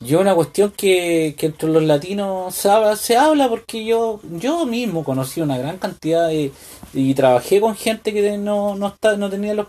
Yo 0.00 0.20
una 0.20 0.34
cuestión 0.34 0.70
que, 0.70 1.34
que 1.36 1.46
entre 1.46 1.68
los 1.68 1.82
latinos 1.82 2.54
se 2.54 2.70
habla, 2.70 2.94
se 2.96 3.16
habla 3.16 3.48
porque 3.48 3.84
yo 3.84 4.20
yo 4.30 4.64
mismo 4.64 5.02
conocí 5.04 5.40
una 5.40 5.58
gran 5.58 5.78
cantidad 5.78 6.28
de, 6.28 6.52
y 6.92 7.14
trabajé 7.14 7.60
con 7.60 7.74
gente 7.76 8.12
que 8.12 8.38
no, 8.38 8.76
no, 8.76 8.88
está, 8.88 9.16
no 9.16 9.28
tenía 9.30 9.54
los 9.54 9.66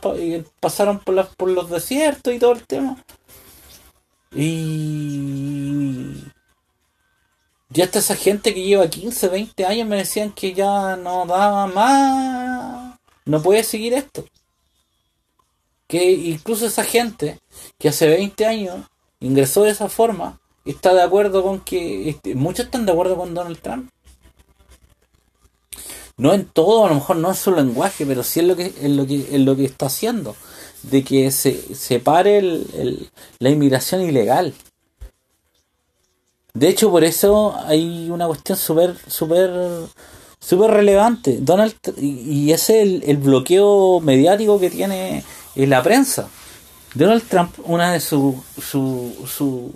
pasaron 0.59 0.99
por, 0.99 1.15
las, 1.15 1.27
por 1.35 1.49
los 1.49 1.69
desiertos 1.69 2.33
y 2.33 2.39
todo 2.39 2.51
el 2.53 2.65
tema. 2.67 3.03
Y 4.31 6.23
Y 7.73 7.81
hasta 7.81 7.99
esa 7.99 8.15
gente 8.15 8.53
que 8.53 8.63
lleva 8.63 8.89
15, 8.89 9.27
20 9.29 9.65
años 9.65 9.87
me 9.87 9.97
decían 9.97 10.31
que 10.31 10.53
ya 10.53 10.95
no 10.97 11.25
daba 11.25 11.67
más, 11.67 12.99
no 13.25 13.41
puede 13.41 13.63
seguir 13.63 13.93
esto. 13.93 14.25
Que 15.87 16.11
incluso 16.11 16.67
esa 16.67 16.83
gente 16.83 17.39
que 17.77 17.89
hace 17.89 18.07
20 18.07 18.45
años 18.45 18.85
ingresó 19.19 19.63
de 19.63 19.71
esa 19.71 19.89
forma, 19.89 20.39
está 20.65 20.93
de 20.93 21.01
acuerdo 21.01 21.43
con 21.43 21.59
que, 21.61 22.09
este, 22.09 22.35
muchos 22.35 22.65
están 22.65 22.85
de 22.85 22.91
acuerdo 22.91 23.17
con 23.17 23.33
Donald 23.33 23.59
Trump. 23.59 23.89
No 26.17 26.33
en 26.33 26.45
todo, 26.45 26.85
a 26.85 26.89
lo 26.89 26.95
mejor 26.95 27.15
no 27.15 27.29
en 27.29 27.35
su 27.35 27.51
lenguaje, 27.51 28.05
pero 28.05 28.23
sí 28.23 28.41
en 28.41 28.49
lo 28.49 28.55
que, 28.55 28.73
en 28.81 28.97
lo 28.97 29.07
que, 29.07 29.35
en 29.35 29.45
lo 29.45 29.55
que 29.55 29.65
está 29.65 29.85
haciendo. 29.85 30.35
De 30.83 31.03
que 31.03 31.31
se 31.31 31.75
separe 31.75 32.39
el, 32.39 33.09
la 33.39 33.49
inmigración 33.49 34.01
ilegal. 34.01 34.53
De 36.53 36.67
hecho, 36.67 36.91
por 36.91 37.03
eso 37.03 37.55
hay 37.65 38.09
una 38.09 38.27
cuestión 38.27 38.57
súper, 38.57 38.97
súper, 39.07 39.49
súper 40.39 40.71
relevante. 40.71 41.37
Donald, 41.39 41.73
y 41.97 42.51
ese 42.51 42.81
es 42.81 43.03
el, 43.07 43.17
bloqueo 43.17 44.01
mediático 44.01 44.59
que 44.59 44.69
tiene 44.69 45.23
en 45.55 45.69
la 45.69 45.81
prensa. 45.83 46.27
Donald 46.93 47.23
Trump, 47.27 47.53
una 47.65 47.93
de 47.93 47.99
su, 47.99 48.43
su, 48.61 49.27
su 49.27 49.73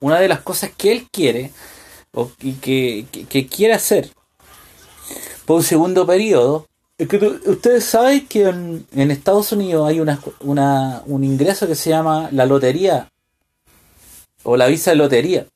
una 0.00 0.20
de 0.20 0.28
las 0.28 0.40
cosas 0.40 0.70
que 0.76 0.92
él 0.92 1.08
quiere 1.10 1.52
o, 2.12 2.30
y 2.40 2.52
que, 2.54 3.06
quiere 3.48 3.74
hacer 3.74 4.10
por 5.44 5.56
un 5.56 5.62
segundo 5.62 6.06
periodo 6.06 6.66
es 6.98 7.08
que 7.08 7.16
ustedes 7.16 7.84
saben 7.84 8.26
que 8.26 8.48
en, 8.48 8.86
en 8.92 9.10
Estados 9.10 9.52
Unidos 9.52 9.88
hay 9.88 10.00
una, 10.00 10.20
una, 10.40 11.02
un 11.06 11.24
ingreso 11.24 11.66
que 11.66 11.74
se 11.74 11.90
llama 11.90 12.28
la 12.32 12.44
lotería 12.44 13.08
o 14.42 14.56
la 14.56 14.66
visa 14.66 14.90
de 14.90 14.96
lotería, 14.96 15.46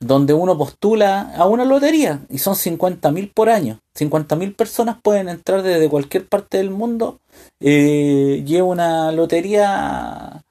donde 0.00 0.32
uno 0.32 0.56
postula 0.56 1.34
a 1.36 1.46
una 1.46 1.64
lotería 1.64 2.20
y 2.30 2.38
son 2.38 2.56
50 2.56 3.10
mil 3.10 3.30
por 3.30 3.48
año. 3.48 3.80
50 3.94 4.36
mil 4.36 4.54
personas 4.54 4.96
pueden 5.02 5.28
entrar 5.28 5.62
desde 5.62 5.88
cualquier 5.88 6.26
parte 6.28 6.58
del 6.58 6.70
mundo. 6.70 7.20
Eh, 7.60 8.42
lleva 8.46 8.68
una 8.68 9.12
lotería 9.12 10.44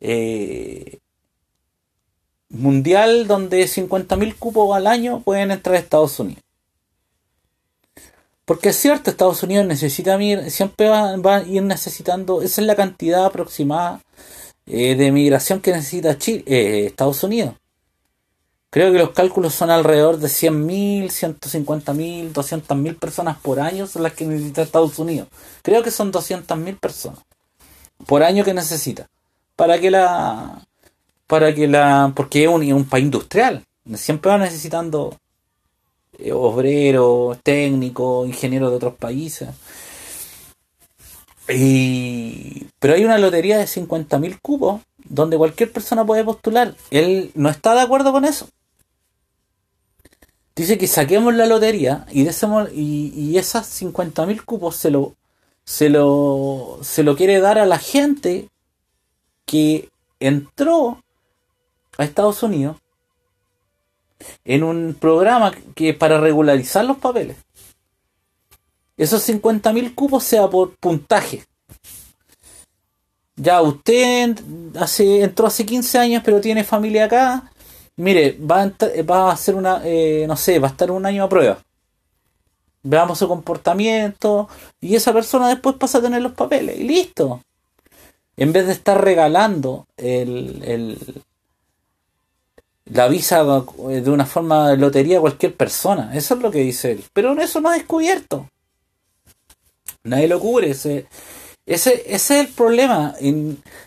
eh, 0.00 0.98
mundial 2.48 3.26
donde 3.26 3.66
50 3.66 4.16
mil 4.16 4.36
cupos 4.36 4.76
al 4.76 4.86
año 4.86 5.20
pueden 5.22 5.50
entrar 5.50 5.76
a 5.76 5.78
Estados 5.78 6.18
Unidos. 6.20 6.42
Porque 8.44 8.70
es 8.70 8.76
cierto, 8.76 9.10
Estados 9.10 9.42
Unidos 9.42 9.66
necesita, 9.66 10.18
siempre 10.50 10.88
va, 10.88 11.36
a 11.36 11.42
ir 11.42 11.62
necesitando, 11.62 12.42
esa 12.42 12.60
es 12.60 12.66
la 12.66 12.74
cantidad 12.76 13.24
aproximada 13.24 14.00
eh, 14.66 14.96
de 14.96 15.12
migración 15.12 15.60
que 15.60 15.72
necesita 15.72 16.18
Chile, 16.18 16.44
eh, 16.46 16.86
Estados 16.86 17.22
Unidos. 17.22 17.54
Creo 18.72 18.90
que 18.90 18.98
los 18.98 19.10
cálculos 19.10 19.54
son 19.54 19.68
alrededor 19.68 20.16
de 20.16 20.28
100.000, 20.28 21.10
150.000, 21.10 22.32
200.000 22.32 22.98
personas 22.98 23.36
por 23.36 23.60
año 23.60 23.86
son 23.86 24.02
las 24.02 24.14
que 24.14 24.24
necesita 24.24 24.62
Estados 24.62 24.98
Unidos. 24.98 25.28
Creo 25.60 25.82
que 25.82 25.90
son 25.90 26.10
200.000 26.10 26.80
personas 26.80 27.18
por 28.06 28.22
año 28.22 28.44
que 28.44 28.54
necesita. 28.54 29.10
Para 29.56 29.78
que 29.78 29.90
la... 29.90 30.66
Para 31.26 31.54
que 31.54 31.68
la... 31.68 32.14
Porque 32.16 32.44
es 32.44 32.48
un, 32.48 32.72
un 32.72 32.86
país 32.86 33.04
industrial. 33.04 33.62
Siempre 33.94 34.30
va 34.30 34.38
necesitando 34.38 35.18
eh, 36.18 36.32
obreros, 36.32 37.36
técnicos, 37.42 38.26
ingenieros 38.26 38.70
de 38.70 38.76
otros 38.76 38.94
países. 38.94 39.50
Y, 41.46 42.68
pero 42.78 42.94
hay 42.94 43.04
una 43.04 43.18
lotería 43.18 43.58
de 43.58 43.66
50.000 43.66 44.38
cupos 44.40 44.80
donde 45.04 45.36
cualquier 45.36 45.70
persona 45.70 46.06
puede 46.06 46.24
postular. 46.24 46.74
Él 46.90 47.32
no 47.34 47.50
está 47.50 47.74
de 47.74 47.82
acuerdo 47.82 48.12
con 48.12 48.24
eso. 48.24 48.48
Dice 50.54 50.76
que 50.78 50.86
saquemos 50.86 51.34
la 51.34 51.46
lotería 51.46 52.06
y, 52.10 52.24
desemos, 52.24 52.68
y, 52.72 53.12
y 53.16 53.38
esas 53.38 53.80
50.000 53.80 54.44
cupos 54.44 54.76
se 54.76 54.90
lo, 54.90 55.14
se, 55.64 55.88
lo, 55.88 56.78
se 56.82 57.02
lo 57.02 57.16
quiere 57.16 57.40
dar 57.40 57.58
a 57.58 57.66
la 57.66 57.78
gente 57.78 58.48
que 59.46 59.88
entró 60.20 61.02
a 61.98 62.04
Estados 62.04 62.42
Unidos 62.42 62.76
en 64.44 64.62
un 64.62 64.94
programa 64.98 65.52
que 65.74 65.94
para 65.94 66.20
regularizar 66.20 66.84
los 66.84 66.98
papeles 66.98 67.36
esos 68.96 69.28
50.000 69.28 69.94
cupos 69.94 70.24
sea 70.24 70.48
por 70.48 70.76
puntaje. 70.76 71.44
Ya 73.36 73.60
usted 73.62 74.38
hace, 74.78 75.22
entró 75.22 75.46
hace 75.46 75.64
15 75.64 75.98
años 75.98 76.22
pero 76.24 76.40
tiene 76.40 76.64
familia 76.64 77.06
acá. 77.06 77.51
Mire, 77.96 78.38
va 78.38 78.62
a, 78.62 78.72
va 79.02 79.28
a 79.28 79.32
hacer 79.32 79.54
una, 79.54 79.82
eh, 79.84 80.24
no 80.26 80.36
sé, 80.36 80.58
va 80.58 80.68
a 80.68 80.70
estar 80.70 80.90
un 80.90 81.04
año 81.06 81.24
a 81.24 81.28
prueba. 81.28 81.58
Veamos 82.82 83.18
su 83.18 83.28
comportamiento 83.28 84.48
y 84.80 84.96
esa 84.96 85.12
persona 85.12 85.48
después 85.48 85.76
pasa 85.76 85.98
a 85.98 86.02
tener 86.02 86.22
los 86.22 86.32
papeles 86.32 86.78
y 86.78 86.84
listo. 86.84 87.42
En 88.36 88.52
vez 88.52 88.66
de 88.66 88.72
estar 88.72 89.02
regalando 89.02 89.86
el, 89.96 90.62
el 90.64 91.22
la 92.86 93.08
visa 93.08 93.44
de 93.44 94.10
una 94.10 94.26
forma 94.26 94.70
de 94.70 94.76
lotería 94.76 95.18
a 95.18 95.20
cualquier 95.20 95.54
persona. 95.54 96.10
Eso 96.14 96.34
es 96.34 96.42
lo 96.42 96.50
que 96.50 96.58
dice 96.60 96.92
él. 96.92 97.04
Pero 97.12 97.32
eso 97.40 97.60
no 97.60 97.70
ha 97.70 97.74
descubierto. 97.74 98.48
Nadie 100.04 100.28
lo 100.28 100.40
cubre. 100.40 100.70
Ese, 100.70 101.06
ese, 101.64 102.02
es 102.06 102.30
el 102.30 102.48
problema. 102.48 103.14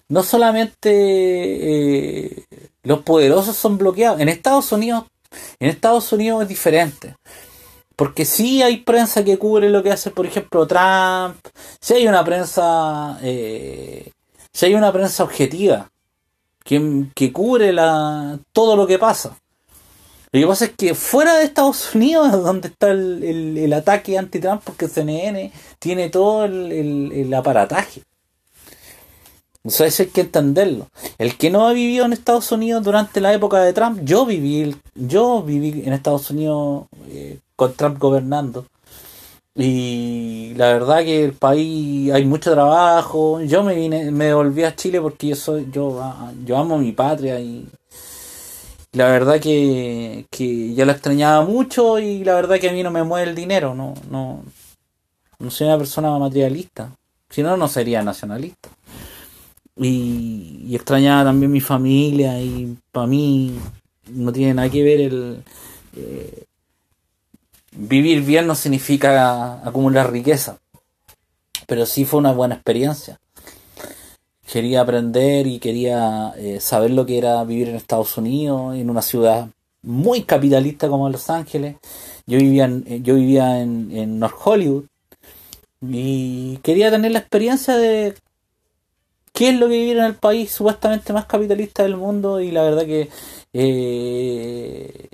no 0.07 0.23
solamente 0.23 0.89
eh, 0.91 2.45
los 2.85 2.99
poderosos 3.01 3.55
son 3.57 3.77
bloqueados. 3.77 4.19
En 4.21 4.29
Estados 4.29 4.71
Unidos, 4.71 5.05
en 5.59 5.69
Estados 5.69 6.11
Unidos 6.13 6.43
es 6.43 6.49
diferente. 6.49 7.15
Porque 7.95 8.25
sí 8.25 8.61
hay 8.61 8.77
prensa 8.77 9.23
que 9.23 9.37
cubre 9.37 9.69
lo 9.69 9.81
que 9.81 9.91
hace, 9.91 10.11
por 10.11 10.25
ejemplo, 10.25 10.67
Trump. 10.67 11.37
Sí 11.79 11.93
hay 11.93 12.07
una 12.07 12.23
prensa. 12.23 13.19
Eh, 13.21 14.11
sí 14.51 14.65
hay 14.65 14.75
una 14.75 14.91
prensa 14.91 15.23
objetiva. 15.23 15.89
Que, 16.63 17.05
que 17.13 17.31
cubre 17.31 17.73
todo 18.51 18.75
lo 18.75 18.87
que 18.87 18.97
pasa. 18.97 19.37
Lo 20.35 20.41
que 20.41 20.47
pasa 20.47 20.65
es 20.65 20.71
que 20.71 20.93
fuera 20.95 21.37
de 21.37 21.45
Estados 21.45 21.95
Unidos, 21.95 22.29
donde 22.43 22.67
está 22.67 22.91
el, 22.91 23.71
ataque 23.71 24.17
anti-Trump, 24.17 24.63
porque 24.65 24.89
CNN 24.89 25.49
tiene 25.79 26.09
todo 26.09 26.43
el, 26.43 27.33
aparataje. 27.33 28.03
Eso 29.65 29.83
hay 29.83 30.07
que 30.07 30.21
entenderlo. 30.21 30.87
El 31.17 31.37
que 31.37 31.49
no 31.49 31.67
ha 31.67 31.73
vivido 31.73 32.05
en 32.05 32.13
Estados 32.13 32.51
Unidos 32.51 32.83
durante 32.83 33.19
la 33.19 33.33
época 33.33 33.61
de 33.61 33.73
Trump, 33.73 34.01
yo 34.03 34.25
viví, 34.25 34.75
yo 34.93 35.41
viví 35.41 35.83
en 35.85 35.93
Estados 35.93 36.29
Unidos 36.29 36.85
eh, 37.09 37.39
con 37.55 37.73
Trump 37.73 37.97
gobernando. 37.97 38.65
Y 39.55 40.53
la 40.55 40.67
verdad 40.67 40.99
que 41.03 41.23
el 41.23 41.33
país 41.33 42.11
hay 42.11 42.25
mucho 42.25 42.51
trabajo. 42.51 43.41
Yo 43.41 43.63
me 43.63 43.73
vine, 43.73 44.11
me 44.11 44.33
volví 44.33 44.63
a 44.63 44.75
Chile 44.75 45.01
porque 45.01 45.29
yo 45.29 45.35
soy, 45.35 45.67
yo, 45.71 45.99
ah, 46.01 46.31
yo 46.45 46.57
amo 46.57 46.77
mi 46.77 46.91
patria 46.91 47.39
y 47.39 47.67
la 48.91 49.07
verdad 49.07 49.39
que, 49.39 50.25
que 50.29 50.73
ya 50.73 50.85
la 50.85 50.93
extrañaba 50.93 51.43
mucho 51.45 51.99
y 51.99 52.23
la 52.23 52.35
verdad 52.35 52.59
que 52.59 52.69
a 52.69 52.73
mí 52.73 52.83
no 52.83 52.91
me 52.91 53.03
mueve 53.03 53.29
el 53.29 53.35
dinero, 53.35 53.75
no, 53.75 53.93
no, 54.09 54.43
no 55.39 55.51
soy 55.51 55.67
una 55.67 55.77
persona 55.77 56.17
materialista, 56.17 56.91
si 57.29 57.43
no, 57.43 57.57
no 57.57 57.67
sería 57.67 58.01
nacionalista. 58.03 58.69
Y, 59.77 60.73
extrañaba 60.73 61.25
también 61.25 61.51
mi 61.51 61.61
familia 61.61 62.41
y 62.41 62.77
para 62.91 63.07
mí 63.07 63.57
no 64.09 64.31
tiene 64.31 64.53
nada 64.53 64.69
que 64.69 64.83
ver 64.83 65.01
el... 65.01 65.43
Eh, 65.95 66.43
vivir 67.71 68.21
bien 68.21 68.47
no 68.47 68.55
significa 68.55 69.65
acumular 69.65 70.11
riqueza, 70.11 70.59
pero 71.67 71.85
sí 71.85 72.05
fue 72.05 72.19
una 72.19 72.31
buena 72.31 72.55
experiencia 72.55 73.19
quería 74.55 74.81
aprender 74.81 75.47
y 75.47 75.59
quería 75.59 76.33
eh, 76.37 76.59
saber 76.61 76.91
lo 76.91 77.05
que 77.05 77.17
era 77.17 77.43
vivir 77.43 77.69
en 77.69 77.75
Estados 77.75 78.17
Unidos, 78.17 78.75
en 78.75 78.89
una 78.89 79.01
ciudad 79.01 79.49
muy 79.81 80.23
capitalista 80.23 80.87
como 80.87 81.09
Los 81.09 81.29
Ángeles. 81.29 81.75
Yo 82.25 82.37
vivía 82.37 82.65
en, 82.65 82.83
eh, 82.87 83.01
yo 83.03 83.15
vivía 83.15 83.59
en, 83.61 84.19
North 84.19 84.37
Hollywood 84.43 84.85
y 85.81 86.57
quería 86.63 86.89
tener 86.89 87.11
la 87.11 87.19
experiencia 87.19 87.75
de 87.75 88.15
qué 89.35 89.49
es 89.49 89.59
lo 89.59 89.67
que 89.67 89.77
vivir 89.77 89.97
en 89.97 90.05
el 90.05 90.15
país 90.15 90.51
supuestamente 90.51 91.13
más 91.13 91.25
capitalista 91.25 91.83
del 91.83 91.97
mundo 91.97 92.39
y 92.39 92.51
la 92.51 92.63
verdad 92.63 92.85
que 92.85 93.09
eh, 93.53 95.07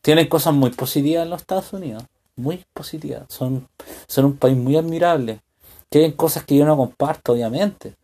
tienen 0.00 0.28
cosas 0.28 0.54
muy 0.54 0.70
positivas 0.70 1.24
en 1.24 1.30
los 1.30 1.42
Estados 1.42 1.72
Unidos, 1.72 2.04
muy 2.36 2.64
positivas. 2.72 3.24
Son, 3.28 3.68
son 4.06 4.24
un 4.24 4.36
país 4.36 4.56
muy 4.56 4.76
admirable. 4.76 5.40
Tienen 5.88 6.12
cosas 6.12 6.44
que 6.44 6.56
yo 6.56 6.64
no 6.64 6.76
comparto, 6.76 7.32
obviamente 7.32 7.94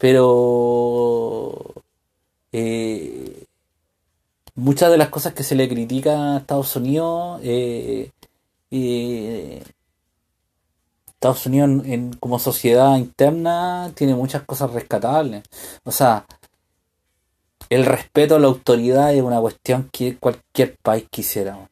pero 0.00 1.74
eh, 2.52 3.44
muchas 4.54 4.90
de 4.90 4.96
las 4.96 5.10
cosas 5.10 5.34
que 5.34 5.42
se 5.42 5.54
le 5.54 5.68
critica 5.68 6.36
a 6.36 6.38
Estados 6.38 6.74
Unidos, 6.74 7.38
eh, 7.44 8.10
eh, 8.70 9.62
Estados 11.20 11.44
Unidos 11.44 11.84
en, 11.84 12.14
como 12.14 12.38
sociedad 12.38 12.96
interna 12.96 13.92
tiene 13.94 14.14
muchas 14.14 14.42
cosas 14.44 14.72
rescatables. 14.72 15.42
O 15.84 15.92
sea, 15.92 16.24
el 17.68 17.84
respeto 17.84 18.36
a 18.36 18.38
la 18.38 18.46
autoridad 18.46 19.14
es 19.14 19.22
una 19.22 19.38
cuestión 19.38 19.90
que 19.92 20.16
cualquier 20.16 20.78
país 20.78 21.04
quisiera. 21.10 21.68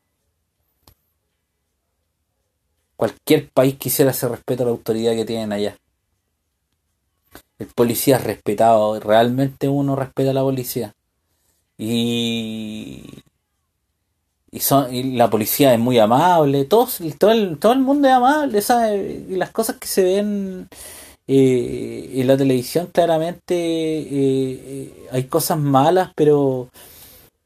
Cualquier 2.95 3.49
país 3.49 3.77
quisiera 3.79 4.11
ese 4.11 4.29
respeto 4.29 4.65
a 4.65 4.67
la 4.67 4.73
autoridad 4.73 5.15
que 5.15 5.25
tienen 5.25 5.53
allá. 5.53 5.79
El 7.59 7.69
policía 7.69 8.17
es 8.17 8.25
respetado, 8.25 9.01
realmente 9.01 9.67
uno 9.67 9.97
respeta 9.97 10.33
a 10.33 10.35
la 10.35 10.43
policía. 10.43 10.95
Y, 11.79 13.23
y, 14.51 14.61
son, 14.61 14.93
y 14.95 15.13
la 15.17 15.31
policía 15.31 15.75
es 15.75 15.81
muy 15.81 15.99
amable, 15.99 16.65
todos, 16.65 17.01
todo, 17.19 17.33
el, 17.33 17.59
todo 17.59 17.73
el 17.73 17.81
mundo 17.81 18.09
es 18.09 18.15
amable, 18.15 18.63
¿sabes? 18.63 19.29
Y 19.29 19.37
las 19.37 19.51
cosas 19.51 19.77
que 19.77 19.87
se 19.89 20.03
ven 20.03 20.69
eh, 21.27 22.11
en 22.15 22.27
la 22.27 22.37
televisión 22.37 22.89
claramente 22.93 23.55
eh, 23.55 24.09
eh, 24.11 25.09
hay 25.13 25.25
cosas 25.25 25.59
malas, 25.59 26.11
pero 26.15 26.71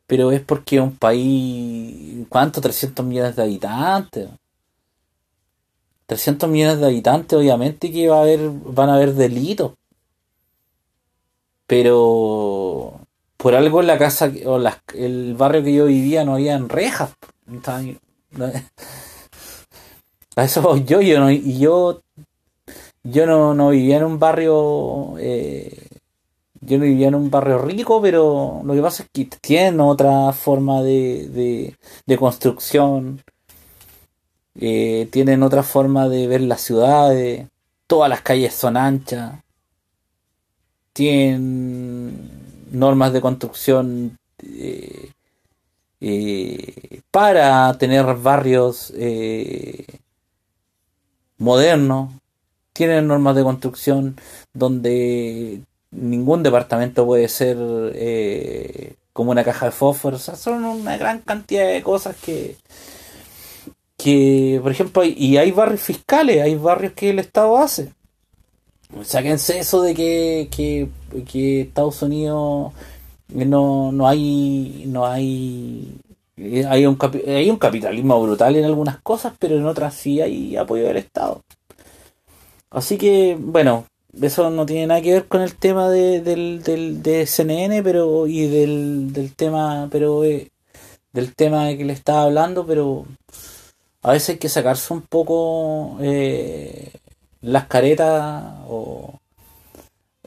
pero 0.06 0.30
es 0.30 0.42
porque 0.42 0.78
un 0.78 0.94
país, 0.96 2.26
¿cuánto? 2.28 2.60
300 2.60 3.04
millones 3.06 3.34
de 3.34 3.42
habitantes. 3.44 4.28
300 6.06 6.50
millones 6.50 6.80
de 6.80 6.86
habitantes, 6.86 7.38
obviamente 7.38 7.90
que 7.90 8.08
va 8.08 8.18
a 8.18 8.22
haber, 8.22 8.50
van 8.50 8.90
a 8.90 8.94
haber 8.96 9.14
delitos. 9.14 9.72
Pero 11.66 13.00
por 13.42 13.54
algo 13.56 13.80
en 13.80 13.88
la 13.88 13.98
casa 13.98 14.30
o 14.46 14.62
el 14.94 15.34
barrio 15.34 15.64
que 15.64 15.74
yo 15.74 15.86
vivía 15.86 16.24
no 16.24 16.34
había 16.34 16.56
rejas. 16.58 17.10
A 20.36 20.44
eso 20.44 20.76
yo, 20.76 21.02
yo 21.02 21.18
no, 21.20 21.30
y 21.30 21.58
yo 21.58 22.00
yo 23.02 23.26
no, 23.26 23.52
no 23.52 23.70
vivía 23.70 23.96
en 23.98 24.04
un 24.04 24.18
barrio 24.18 25.16
eh, 25.18 25.88
yo 26.60 26.78
no 26.78 26.84
vivía 26.84 27.08
en 27.08 27.16
un 27.16 27.30
barrio 27.30 27.58
rico 27.58 28.00
pero 28.00 28.62
lo 28.64 28.74
que 28.74 28.80
pasa 28.80 29.02
es 29.02 29.10
que 29.12 29.24
tienen 29.40 29.80
otra 29.80 30.32
forma 30.32 30.80
de, 30.82 31.76
de, 32.06 32.16
construcción 32.16 33.22
eh, 34.54 35.08
tienen 35.10 35.42
otra 35.42 35.62
forma 35.62 36.08
de 36.08 36.28
ver 36.28 36.40
las 36.42 36.62
ciudades 36.62 37.48
todas 37.86 38.08
las 38.08 38.22
calles 38.22 38.54
son 38.54 38.76
anchas 38.76 39.34
tienen 40.94 42.41
normas 42.72 43.12
de 43.12 43.20
construcción 43.20 44.18
eh, 44.42 45.10
para 47.10 47.72
tener 47.78 48.04
barrios 48.16 48.92
modernos 51.38 52.10
tienen 52.72 53.06
normas 53.06 53.36
de 53.36 53.42
construcción 53.42 54.16
donde 54.52 55.62
ningún 55.90 56.42
departamento 56.42 57.06
puede 57.06 57.28
ser 57.28 57.56
eh, 57.94 58.94
como 59.12 59.30
una 59.30 59.44
caja 59.44 59.66
de 59.66 59.72
fósforo. 59.72 60.18
Son 60.18 60.64
una 60.64 60.96
gran 60.96 61.20
cantidad 61.20 61.68
de 61.68 61.82
cosas 61.82 62.16
que, 62.16 62.56
que 63.96 64.58
por 64.62 64.72
ejemplo, 64.72 65.04
y 65.04 65.36
hay 65.36 65.50
barrios 65.50 65.82
fiscales, 65.82 66.42
hay 66.42 66.54
barrios 66.56 66.94
que 66.94 67.10
el 67.10 67.18
Estado 67.18 67.58
hace. 67.58 67.92
Sáquense 69.02 69.58
eso 69.58 69.82
de 69.82 69.94
que, 69.94 70.48
que, 70.50 70.88
que 71.24 71.62
Estados 71.62 72.02
Unidos 72.02 72.72
no, 73.28 73.92
no 73.92 74.08
hay 74.08 74.84
no 74.86 75.06
hay 75.06 75.98
hay 76.68 76.86
un, 76.86 76.98
hay 77.26 77.50
un 77.50 77.56
capitalismo 77.56 78.22
brutal 78.22 78.56
en 78.56 78.64
algunas 78.64 79.00
cosas, 79.00 79.34
pero 79.38 79.56
en 79.56 79.66
otras 79.66 79.94
sí 79.94 80.20
hay 80.20 80.56
apoyo 80.56 80.86
del 80.86 80.96
Estado. 80.96 81.42
Así 82.70 82.96
que, 82.96 83.36
bueno, 83.38 83.86
eso 84.20 84.50
no 84.50 84.66
tiene 84.66 84.86
nada 84.86 85.02
que 85.02 85.12
ver 85.12 85.28
con 85.28 85.42
el 85.42 85.54
tema 85.56 85.88
de, 85.90 86.20
del, 86.20 86.62
del, 86.62 87.02
de 87.02 87.26
CNN, 87.26 87.82
pero, 87.82 88.26
y 88.26 88.46
del, 88.46 89.12
del 89.12 89.34
tema, 89.34 89.88
pero, 89.90 90.24
eh, 90.24 90.50
del 91.12 91.34
tema 91.34 91.68
que 91.76 91.84
le 91.84 91.92
estaba 91.92 92.24
hablando, 92.24 92.66
pero 92.66 93.04
a 94.02 94.12
veces 94.12 94.30
hay 94.30 94.38
que 94.38 94.48
sacarse 94.48 94.92
un 94.92 95.02
poco 95.02 95.98
eh, 96.00 96.92
las 97.42 97.66
caretas 97.66 98.44
o 98.68 99.20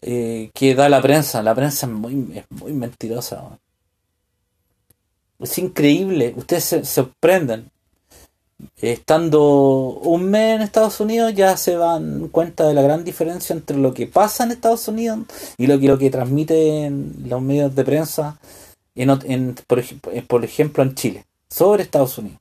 eh, 0.01 0.51
que 0.53 0.75
da 0.75 0.87
la 0.89 1.01
prensa. 1.01 1.41
La 1.41 1.55
prensa 1.55 1.87
es 1.87 1.91
muy, 1.91 2.73
mentirosa. 2.73 3.57
Es 5.39 5.57
increíble, 5.57 6.33
ustedes 6.37 6.63
se 6.63 6.85
sorprenden 6.85 7.71
estando 8.77 9.41
un 10.03 10.29
mes 10.29 10.55
en 10.55 10.61
Estados 10.61 11.01
Unidos 11.01 11.33
ya 11.33 11.57
se 11.57 11.75
dan 11.75 12.29
cuenta 12.29 12.65
de 12.65 12.73
la 12.73 12.81
gran 12.81 13.03
diferencia 13.03 13.53
entre 13.53 13.77
lo 13.77 13.93
que 13.93 14.07
pasa 14.07 14.45
en 14.45 14.51
Estados 14.51 14.87
Unidos 14.87 15.19
y 15.57 15.67
lo 15.67 15.77
que, 15.77 15.87
lo 15.87 15.97
que 15.97 16.09
transmiten 16.09 17.15
los 17.27 17.41
medios 17.41 17.75
de 17.75 17.83
prensa 17.83 18.39
en, 18.95 19.55
por, 19.67 19.83
por, 20.27 20.45
ejemplo 20.45 20.83
en 20.83 20.95
Chile 20.95 21.25
sobre 21.49 21.83
Estados 21.83 22.17
Unidos 22.17 22.39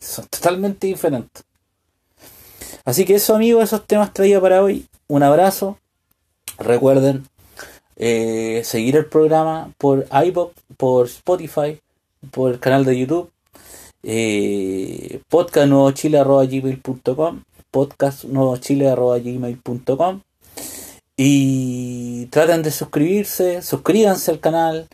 son 0.00 0.26
totalmente 0.26 0.86
diferentes 0.86 1.44
así 2.84 3.04
que 3.04 3.14
eso 3.14 3.34
amigos 3.34 3.64
esos 3.64 3.86
temas 3.86 4.12
traídos 4.12 4.42
para 4.42 4.62
hoy. 4.62 4.86
Un 5.08 5.22
abrazo. 5.22 5.78
Recuerden 6.58 7.26
eh, 7.96 8.62
seguir 8.64 8.96
el 8.96 9.06
programa 9.06 9.72
por 9.78 10.06
iBook 10.24 10.52
por 10.76 11.06
Spotify 11.06 11.80
por 12.30 12.52
el 12.52 12.58
canal 12.58 12.84
de 12.84 12.98
YouTube 12.98 13.30
eh, 14.02 15.20
podcast 15.28 15.70
gmail.com 15.70 17.42
podcast 17.70 18.24
gmail.com 18.24 20.20
y 21.16 22.26
traten 22.26 22.62
de 22.62 22.70
suscribirse, 22.70 23.62
suscríbanse 23.62 24.32
al 24.32 24.40
canal, 24.40 24.88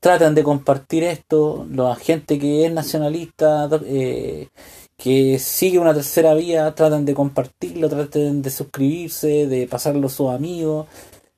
traten 0.00 0.34
de 0.34 0.44
compartir 0.44 1.02
esto, 1.04 1.66
la 1.70 1.96
gente 1.96 2.38
que 2.38 2.66
es 2.66 2.72
nacionalista, 2.72 3.68
eh, 3.84 4.48
que 4.96 5.38
sigue 5.38 5.78
una 5.78 5.94
tercera 5.94 6.34
vía, 6.34 6.74
traten 6.74 7.04
de 7.04 7.14
compartirlo, 7.14 7.88
traten 7.88 8.42
de 8.42 8.50
suscribirse, 8.50 9.46
de 9.46 9.66
pasarlo 9.66 10.06
a 10.08 10.10
sus 10.10 10.30
amigos, 10.30 10.86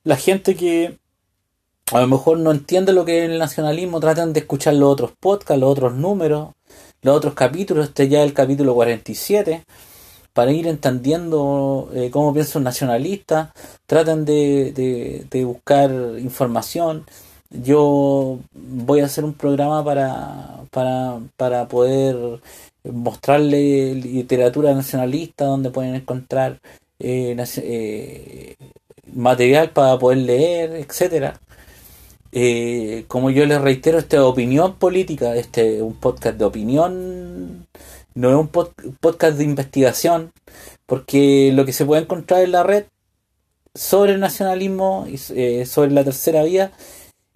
la 0.04 0.16
gente 0.16 0.54
que 0.54 0.98
a 1.92 2.00
lo 2.00 2.06
mejor 2.06 2.38
no 2.38 2.50
entiende 2.50 2.92
lo 2.92 3.04
que 3.04 3.24
es 3.24 3.30
el 3.30 3.38
nacionalismo, 3.38 4.00
traten 4.00 4.32
de 4.32 4.40
escuchar 4.40 4.74
los 4.74 4.90
otros 4.90 5.12
podcasts, 5.18 5.60
los 5.60 5.70
otros 5.70 5.94
números, 5.94 6.50
los 7.02 7.16
otros 7.16 7.34
capítulos, 7.34 7.88
este 7.88 8.08
ya 8.08 8.20
es 8.20 8.26
el 8.26 8.34
capítulo 8.34 8.74
47, 8.74 9.64
para 10.32 10.52
ir 10.52 10.66
entendiendo 10.66 11.90
eh, 11.94 12.10
cómo 12.12 12.32
piensa 12.32 12.58
un 12.58 12.64
nacionalista, 12.64 13.52
traten 13.86 14.24
de, 14.24 14.72
de, 15.30 15.44
buscar 15.44 15.90
información. 16.18 17.06
Yo 17.50 18.38
voy 18.52 19.00
a 19.00 19.06
hacer 19.06 19.24
un 19.24 19.34
programa 19.34 19.84
para, 19.84 20.60
para, 20.70 21.20
para 21.36 21.68
poder 21.68 22.40
mostrarle 22.92 23.94
literatura 23.94 24.74
nacionalista 24.74 25.44
donde 25.44 25.70
pueden 25.70 25.94
encontrar 25.94 26.60
eh, 26.98 27.36
eh, 27.56 28.56
material 29.12 29.70
para 29.70 29.98
poder 29.98 30.18
leer, 30.18 30.72
etcétera. 30.72 31.40
Eh, 32.32 33.04
como 33.08 33.30
yo 33.30 33.46
les 33.46 33.60
reitero, 33.60 33.98
esta 33.98 34.24
opinión 34.24 34.76
política, 34.76 35.34
este 35.34 35.82
un 35.82 35.94
podcast 35.94 36.38
de 36.38 36.44
opinión, 36.44 37.66
no 38.14 38.30
es 38.30 38.36
un 38.36 38.48
podcast 38.48 39.38
de 39.38 39.44
investigación, 39.44 40.32
porque 40.86 41.52
lo 41.54 41.64
que 41.64 41.72
se 41.72 41.86
puede 41.86 42.02
encontrar 42.02 42.42
en 42.42 42.52
la 42.52 42.62
red 42.64 42.84
sobre 43.74 44.12
el 44.12 44.20
nacionalismo 44.20 45.06
y 45.08 45.18
eh, 45.34 45.66
sobre 45.66 45.92
la 45.92 46.04
tercera 46.04 46.42
vía 46.42 46.72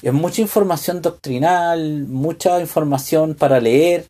es 0.03 0.13
mucha 0.13 0.43
información 0.43 1.01
doctrinal, 1.01 2.07
mucha 2.09 2.61
información 2.61 3.35
para 3.35 3.61
leer, 3.61 4.07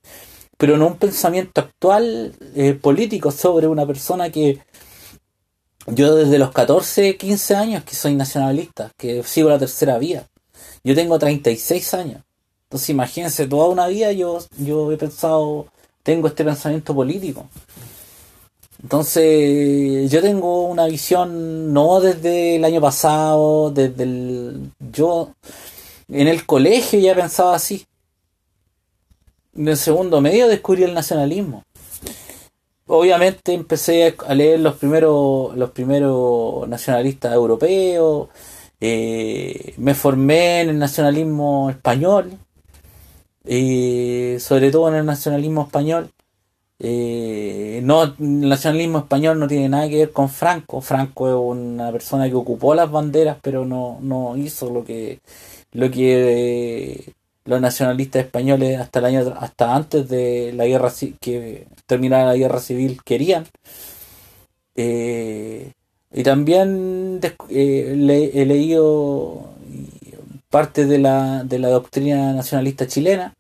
pero 0.63 0.79
no 0.79 0.87
un 0.87 0.97
pensamiento 0.97 1.61
actual 1.61 2.37
eh, 2.55 2.75
político 2.75 3.33
sobre 3.33 3.67
una 3.67 3.85
persona 3.85 4.31
que 4.31 4.61
yo 5.89 6.15
desde 6.15 6.39
los 6.39 6.53
14, 6.53 7.17
15 7.17 7.57
años 7.57 7.83
que 7.83 7.97
soy 7.97 8.15
nacionalista, 8.15 8.93
que 8.97 9.25
sigo 9.25 9.49
la 9.49 9.59
tercera 9.59 9.99
vía. 9.99 10.29
Yo 10.85 10.95
tengo 10.95 11.19
36 11.19 11.95
años. 11.95 12.23
Entonces 12.67 12.91
imagínense, 12.91 13.49
toda 13.49 13.71
una 13.71 13.89
vida 13.89 14.13
yo, 14.13 14.39
yo 14.57 14.93
he 14.93 14.97
pensado, 14.97 15.67
tengo 16.05 16.29
este 16.29 16.45
pensamiento 16.45 16.95
político. 16.95 17.49
Entonces 18.85 20.09
yo 20.13 20.23
tengo 20.23 20.69
una 20.69 20.87
visión 20.87 21.73
no 21.73 21.99
desde 21.99 22.55
el 22.55 22.65
año 22.65 22.81
pasado, 22.81 23.73
desde 23.73 24.05
el... 24.05 24.71
Yo 24.93 25.33
en 26.09 26.29
el 26.29 26.47
colegio 26.47 27.01
ya 27.01 27.17
pensaba 27.17 27.57
así. 27.57 27.85
En 29.55 29.69
el 29.69 29.77
segundo 29.77 30.21
medio 30.21 30.49
descubrí 30.49 30.83
el 30.85 30.95
nacionalismo. 30.95 31.65
Obviamente 32.87 33.55
empecé 33.55 34.15
a 34.27 34.35
leer 34.35 34.61
los 34.61 34.77
primeros, 34.77 35.57
los 35.57 35.71
primeros 35.71 36.69
nacionalistas 36.69 37.33
europeos, 37.35 38.29
eh, 38.81 39.75
me 39.79 39.95
formé 39.95 40.63
en 40.63 40.71
el 40.71 40.79
nacionalismo 40.79 41.71
español, 41.71 42.39
sobre 43.45 44.71
todo 44.71 44.89
en 44.89 44.95
el 44.97 45.07
nacionalismo 45.07 45.63
español, 45.63 46.11
Eh, 46.85 47.81
no, 47.85 48.03
el 48.05 48.49
nacionalismo 48.49 48.99
español 48.99 49.39
no 49.39 49.47
tiene 49.47 49.69
nada 49.69 49.89
que 49.89 49.99
ver 49.99 50.13
con 50.13 50.29
Franco. 50.29 50.81
Franco 50.81 51.29
es 51.29 51.35
una 51.35 51.93
persona 51.93 52.29
que 52.29 52.35
ocupó 52.35 52.75
las 52.75 52.91
banderas, 52.91 53.39
pero 53.41 53.65
no, 53.65 53.99
no 54.01 54.37
hizo 54.37 54.69
lo 54.71 54.85
que, 54.85 55.21
lo 55.73 55.91
que 55.93 57.07
eh, 57.09 57.13
los 57.45 57.61
nacionalistas 57.61 58.25
españoles 58.25 58.81
hasta 58.81 58.99
el 59.01 59.05
año, 59.07 59.35
hasta 59.39 59.75
antes 59.75 60.09
de 60.09 60.53
la 60.55 60.67
guerra 60.67 60.93
que 61.21 61.67
terminara 61.87 62.27
la 62.27 62.37
guerra 62.37 62.61
civil 62.61 63.03
querían. 63.05 63.47
Eh, 64.77 65.73
y 66.13 66.23
también 66.23 67.21
he 67.49 68.45
leído 68.47 69.51
parte 70.51 70.87
de 70.87 70.99
la, 70.99 71.45
de 71.45 71.59
la 71.59 71.69
doctrina 71.69 72.33
nacionalista 72.33 72.87
chilena 72.87 73.35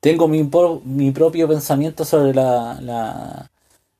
tengo 0.00 0.28
mi, 0.28 0.48
mi 0.84 1.10
propio 1.10 1.48
pensamiento 1.48 2.04
sobre 2.04 2.34
la, 2.34 2.78
la, 2.80 3.50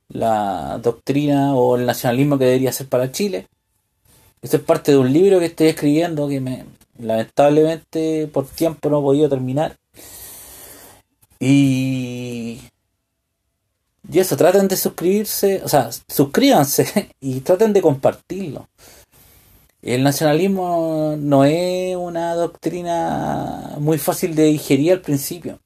la, 0.08 0.78
doctrina 0.82 1.54
o 1.54 1.76
el 1.76 1.86
nacionalismo 1.86 2.38
que 2.38 2.46
debería 2.46 2.72
ser 2.72 2.88
para 2.88 3.12
Chile. 3.12 3.48
Esto 4.42 4.58
es 4.58 4.62
parte 4.62 4.92
de 4.92 4.98
un 4.98 5.12
libro 5.12 5.38
que 5.40 5.46
estoy 5.46 5.68
escribiendo 5.68 6.28
que 6.28 6.40
me 6.40 6.64
lamentablemente 6.98 8.28
por 8.28 8.46
tiempo 8.46 8.90
no 8.90 8.98
he 9.00 9.02
podido 9.02 9.28
terminar. 9.28 9.76
Y, 11.40 12.60
y 14.10 14.18
eso, 14.18 14.36
traten 14.36 14.68
de 14.68 14.76
suscribirse, 14.76 15.62
o 15.64 15.68
sea, 15.68 15.90
suscríbanse 16.08 17.10
y 17.20 17.40
traten 17.40 17.72
de 17.72 17.82
compartirlo. 17.82 18.68
El 19.82 20.02
nacionalismo 20.02 21.16
no 21.18 21.44
es 21.44 21.96
una 21.96 22.34
doctrina 22.34 23.76
muy 23.78 23.98
fácil 23.98 24.34
de 24.34 24.44
digerir 24.44 24.92
al 24.92 25.00
principio 25.00 25.60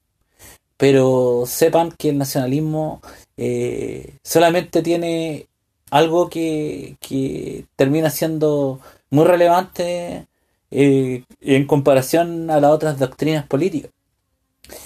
pero 0.83 1.45
sepan 1.47 1.93
que 1.93 2.09
el 2.09 2.17
nacionalismo 2.17 3.01
eh, 3.37 4.17
solamente 4.21 4.81
tiene 4.81 5.47
algo 5.91 6.29
que, 6.29 6.97
termina 7.77 8.09
siendo 8.09 8.81
muy 9.09 9.23
relevante 9.23 10.27
eh, 10.75 11.23
en 11.41 11.67
comparación 11.67 12.49
a 12.49 12.59
las 12.59 12.71
otras 12.71 12.97
doctrinas 12.97 13.45
políticas. 13.45 13.91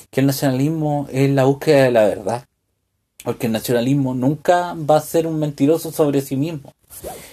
Que 0.09 0.19
el 0.19 0.27
nacionalismo 0.27 1.07
es 1.11 1.29
la 1.29 1.45
búsqueda 1.45 1.83
de 1.83 1.91
la 1.91 2.05
verdad. 2.05 2.45
Porque 3.23 3.47
el 3.47 3.53
nacionalismo 3.53 4.13
nunca 4.13 4.75
va 4.75 4.97
a 4.97 5.01
ser 5.01 5.27
un 5.27 5.39
mentiroso 5.39 5.91
sobre 5.91 6.21
sí 6.21 6.35
mismo. 6.35 6.73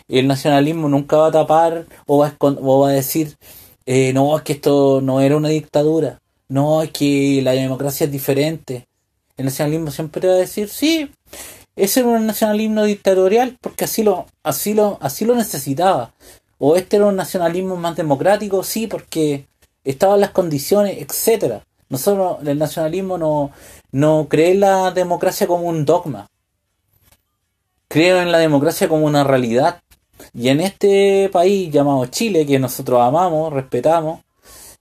El 0.09 0.29
nacionalismo 0.29 0.89
nunca 0.89 1.17
va 1.17 1.29
a 1.29 1.33
tapar 1.33 1.87
o 2.07 2.19
va 2.19 2.29
a, 2.29 2.37
o 2.41 2.81
va 2.81 2.91
a 2.91 2.93
decir, 2.93 3.37
eh, 3.87 4.13
no, 4.13 4.37
es 4.37 4.43
que 4.43 4.53
esto 4.55 5.01
no 5.01 5.21
era 5.21 5.37
una 5.37 5.49
dictadura. 5.49 6.21
No, 6.49 6.83
es 6.83 6.91
que 6.91 7.41
la 7.43 7.53
democracia 7.53 8.05
es 8.05 8.13
diferente. 8.13 8.87
El 9.37 9.47
nacionalismo 9.47 9.91
siempre 9.91 10.29
va 10.29 10.35
a 10.35 10.39
decir, 10.39 10.69
sí, 10.69 11.11
ese 11.75 12.01
era 12.01 12.11
un 12.11 12.27
nacionalismo 12.27 12.85
dictatorial 12.85 13.59
porque 13.61 13.85
así 13.85 14.05
lo, 14.05 14.27
así 14.45 14.75
lo, 14.75 14.99
así 15.01 15.25
lo 15.25 15.35
necesitaba. 15.35 16.13
O 16.59 16.77
este 16.77 16.97
era 16.97 17.07
un 17.07 17.17
nacionalismo 17.17 17.77
más 17.77 17.97
democrático, 17.97 18.63
sí, 18.63 18.87
porque 18.87 19.47
estaban 19.85 20.21
las 20.21 20.31
condiciones, 20.31 20.99
etcétera. 20.99 21.65
Nosotros, 21.89 22.39
el 22.47 22.59
nacionalismo 22.59 23.19
no, 23.19 23.51
no 23.93 24.27
cree 24.29 24.55
la 24.55 24.91
democracia 24.91 25.47
como 25.47 25.65
un 25.65 25.85
dogma. 25.85 26.29
Creo 27.89 28.21
en 28.21 28.33
la 28.33 28.39
democracia 28.39 28.89
como 28.89 29.07
una 29.07 29.25
realidad. 29.25 29.81
Y 30.33 30.49
en 30.49 30.61
este 30.61 31.29
país 31.33 31.71
llamado 31.71 32.07
Chile, 32.07 32.47
que 32.47 32.59
nosotros 32.59 33.01
amamos, 33.01 33.53
respetamos, 33.53 34.21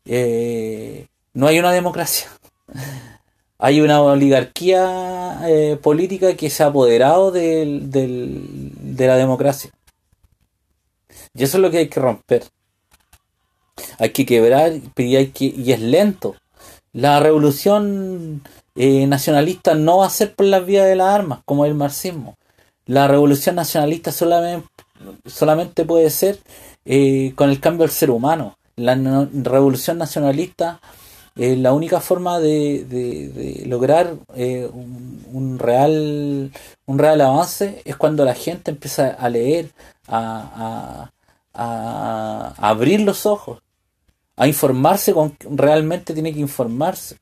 eh, 0.05 1.07
no 1.34 1.47
hay 1.47 1.59
una 1.59 1.71
democracia. 1.71 2.28
Hay 3.59 3.80
una 3.80 4.01
oligarquía 4.01 5.39
eh, 5.47 5.80
política 5.82 6.36
que 6.36 6.49
se 6.49 6.63
ha 6.63 6.65
apoderado 6.65 7.32
del, 7.32 7.89
de 7.89 9.07
la 9.07 9.15
democracia. 9.15 9.71
Y 11.34 11.43
eso 11.43 11.57
es 11.57 11.61
lo 11.61 11.71
que 11.71 11.79
hay 11.79 11.88
que 11.89 11.99
romper. 11.99 12.43
Hay 13.97 14.11
que 14.11 14.25
quebrar 14.25 14.73
y, 14.97 15.15
es 15.71 15.79
lento. 15.79 16.36
La 16.91 17.19
revolución 17.19 18.41
eh, 18.75 19.07
nacionalista 19.07 19.73
no 19.73 19.97
va 19.99 20.07
a 20.07 20.11
ser 20.11 20.36
por 20.36 20.45
las 20.45 20.65
vías 20.65 20.88
de 20.88 20.95
las 20.95 21.07
armas, 21.07 21.39
como 21.45 21.65
el 21.65 21.73
marxismo. 21.73 22.36
La 22.86 23.07
revolución 23.07 23.55
nacionalista 23.55 24.11
solamente, 24.11 24.67
solamente 25.25 25.86
puede 25.86 26.09
ser 26.09 26.39
eh, 26.86 27.34
con 27.36 27.49
el 27.49 27.59
cambio 27.59 27.86
del 27.86 27.95
ser 27.95 28.11
humano. 28.11 28.57
La 28.75 28.95
revolución 28.95 29.97
nacionalista 29.97 30.79
eh, 31.36 31.55
la 31.55 31.73
única 31.73 31.99
forma 31.99 32.39
de, 32.39 33.63
lograr 33.65 34.15
eh, 34.36 34.69
un, 34.71 35.57
real, 35.57 36.51
un 36.86 36.99
real 36.99 37.21
avance 37.21 37.81
es 37.86 37.95
cuando 37.95 38.23
la 38.23 38.36
gente 38.36 38.69
empieza 38.69 39.09
a 39.09 39.29
leer, 39.29 39.71
a, 41.54 42.54
abrir 42.58 43.01
los 43.01 43.26
ojos, 43.26 43.62
a 44.36 44.47
informarse 44.47 45.14
con 45.14 45.38
realmente 45.41 46.14
tiene 46.14 46.34
que 46.34 46.39
informarse. 46.39 47.18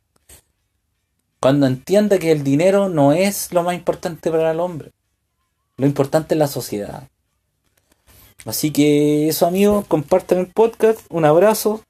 Cuando 1.39 1.65
entienda 1.65 2.19
que 2.19 2.31
el 2.31 2.43
dinero 2.43 2.87
no 2.89 3.13
es 3.13 3.51
lo 3.51 3.63
más 3.63 3.75
importante 3.75 4.29
para 4.29 4.51
el 4.51 4.59
hombre, 4.59 4.91
lo 5.77 5.85
importante 5.85 6.35
es 6.35 6.39
la 6.39 6.47
sociedad. 6.47 7.09
Así 8.45 8.71
que 8.71 9.27
eso 9.27 9.45
amigos, 9.45 9.85
compartan 9.87 10.39
el 10.39 10.47
podcast, 10.47 10.99
un 11.09 11.25
abrazo, 11.25 11.83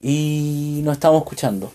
y 0.00 0.82
nos 0.84 0.94
estamos 0.94 1.22
escuchando. 1.22 1.72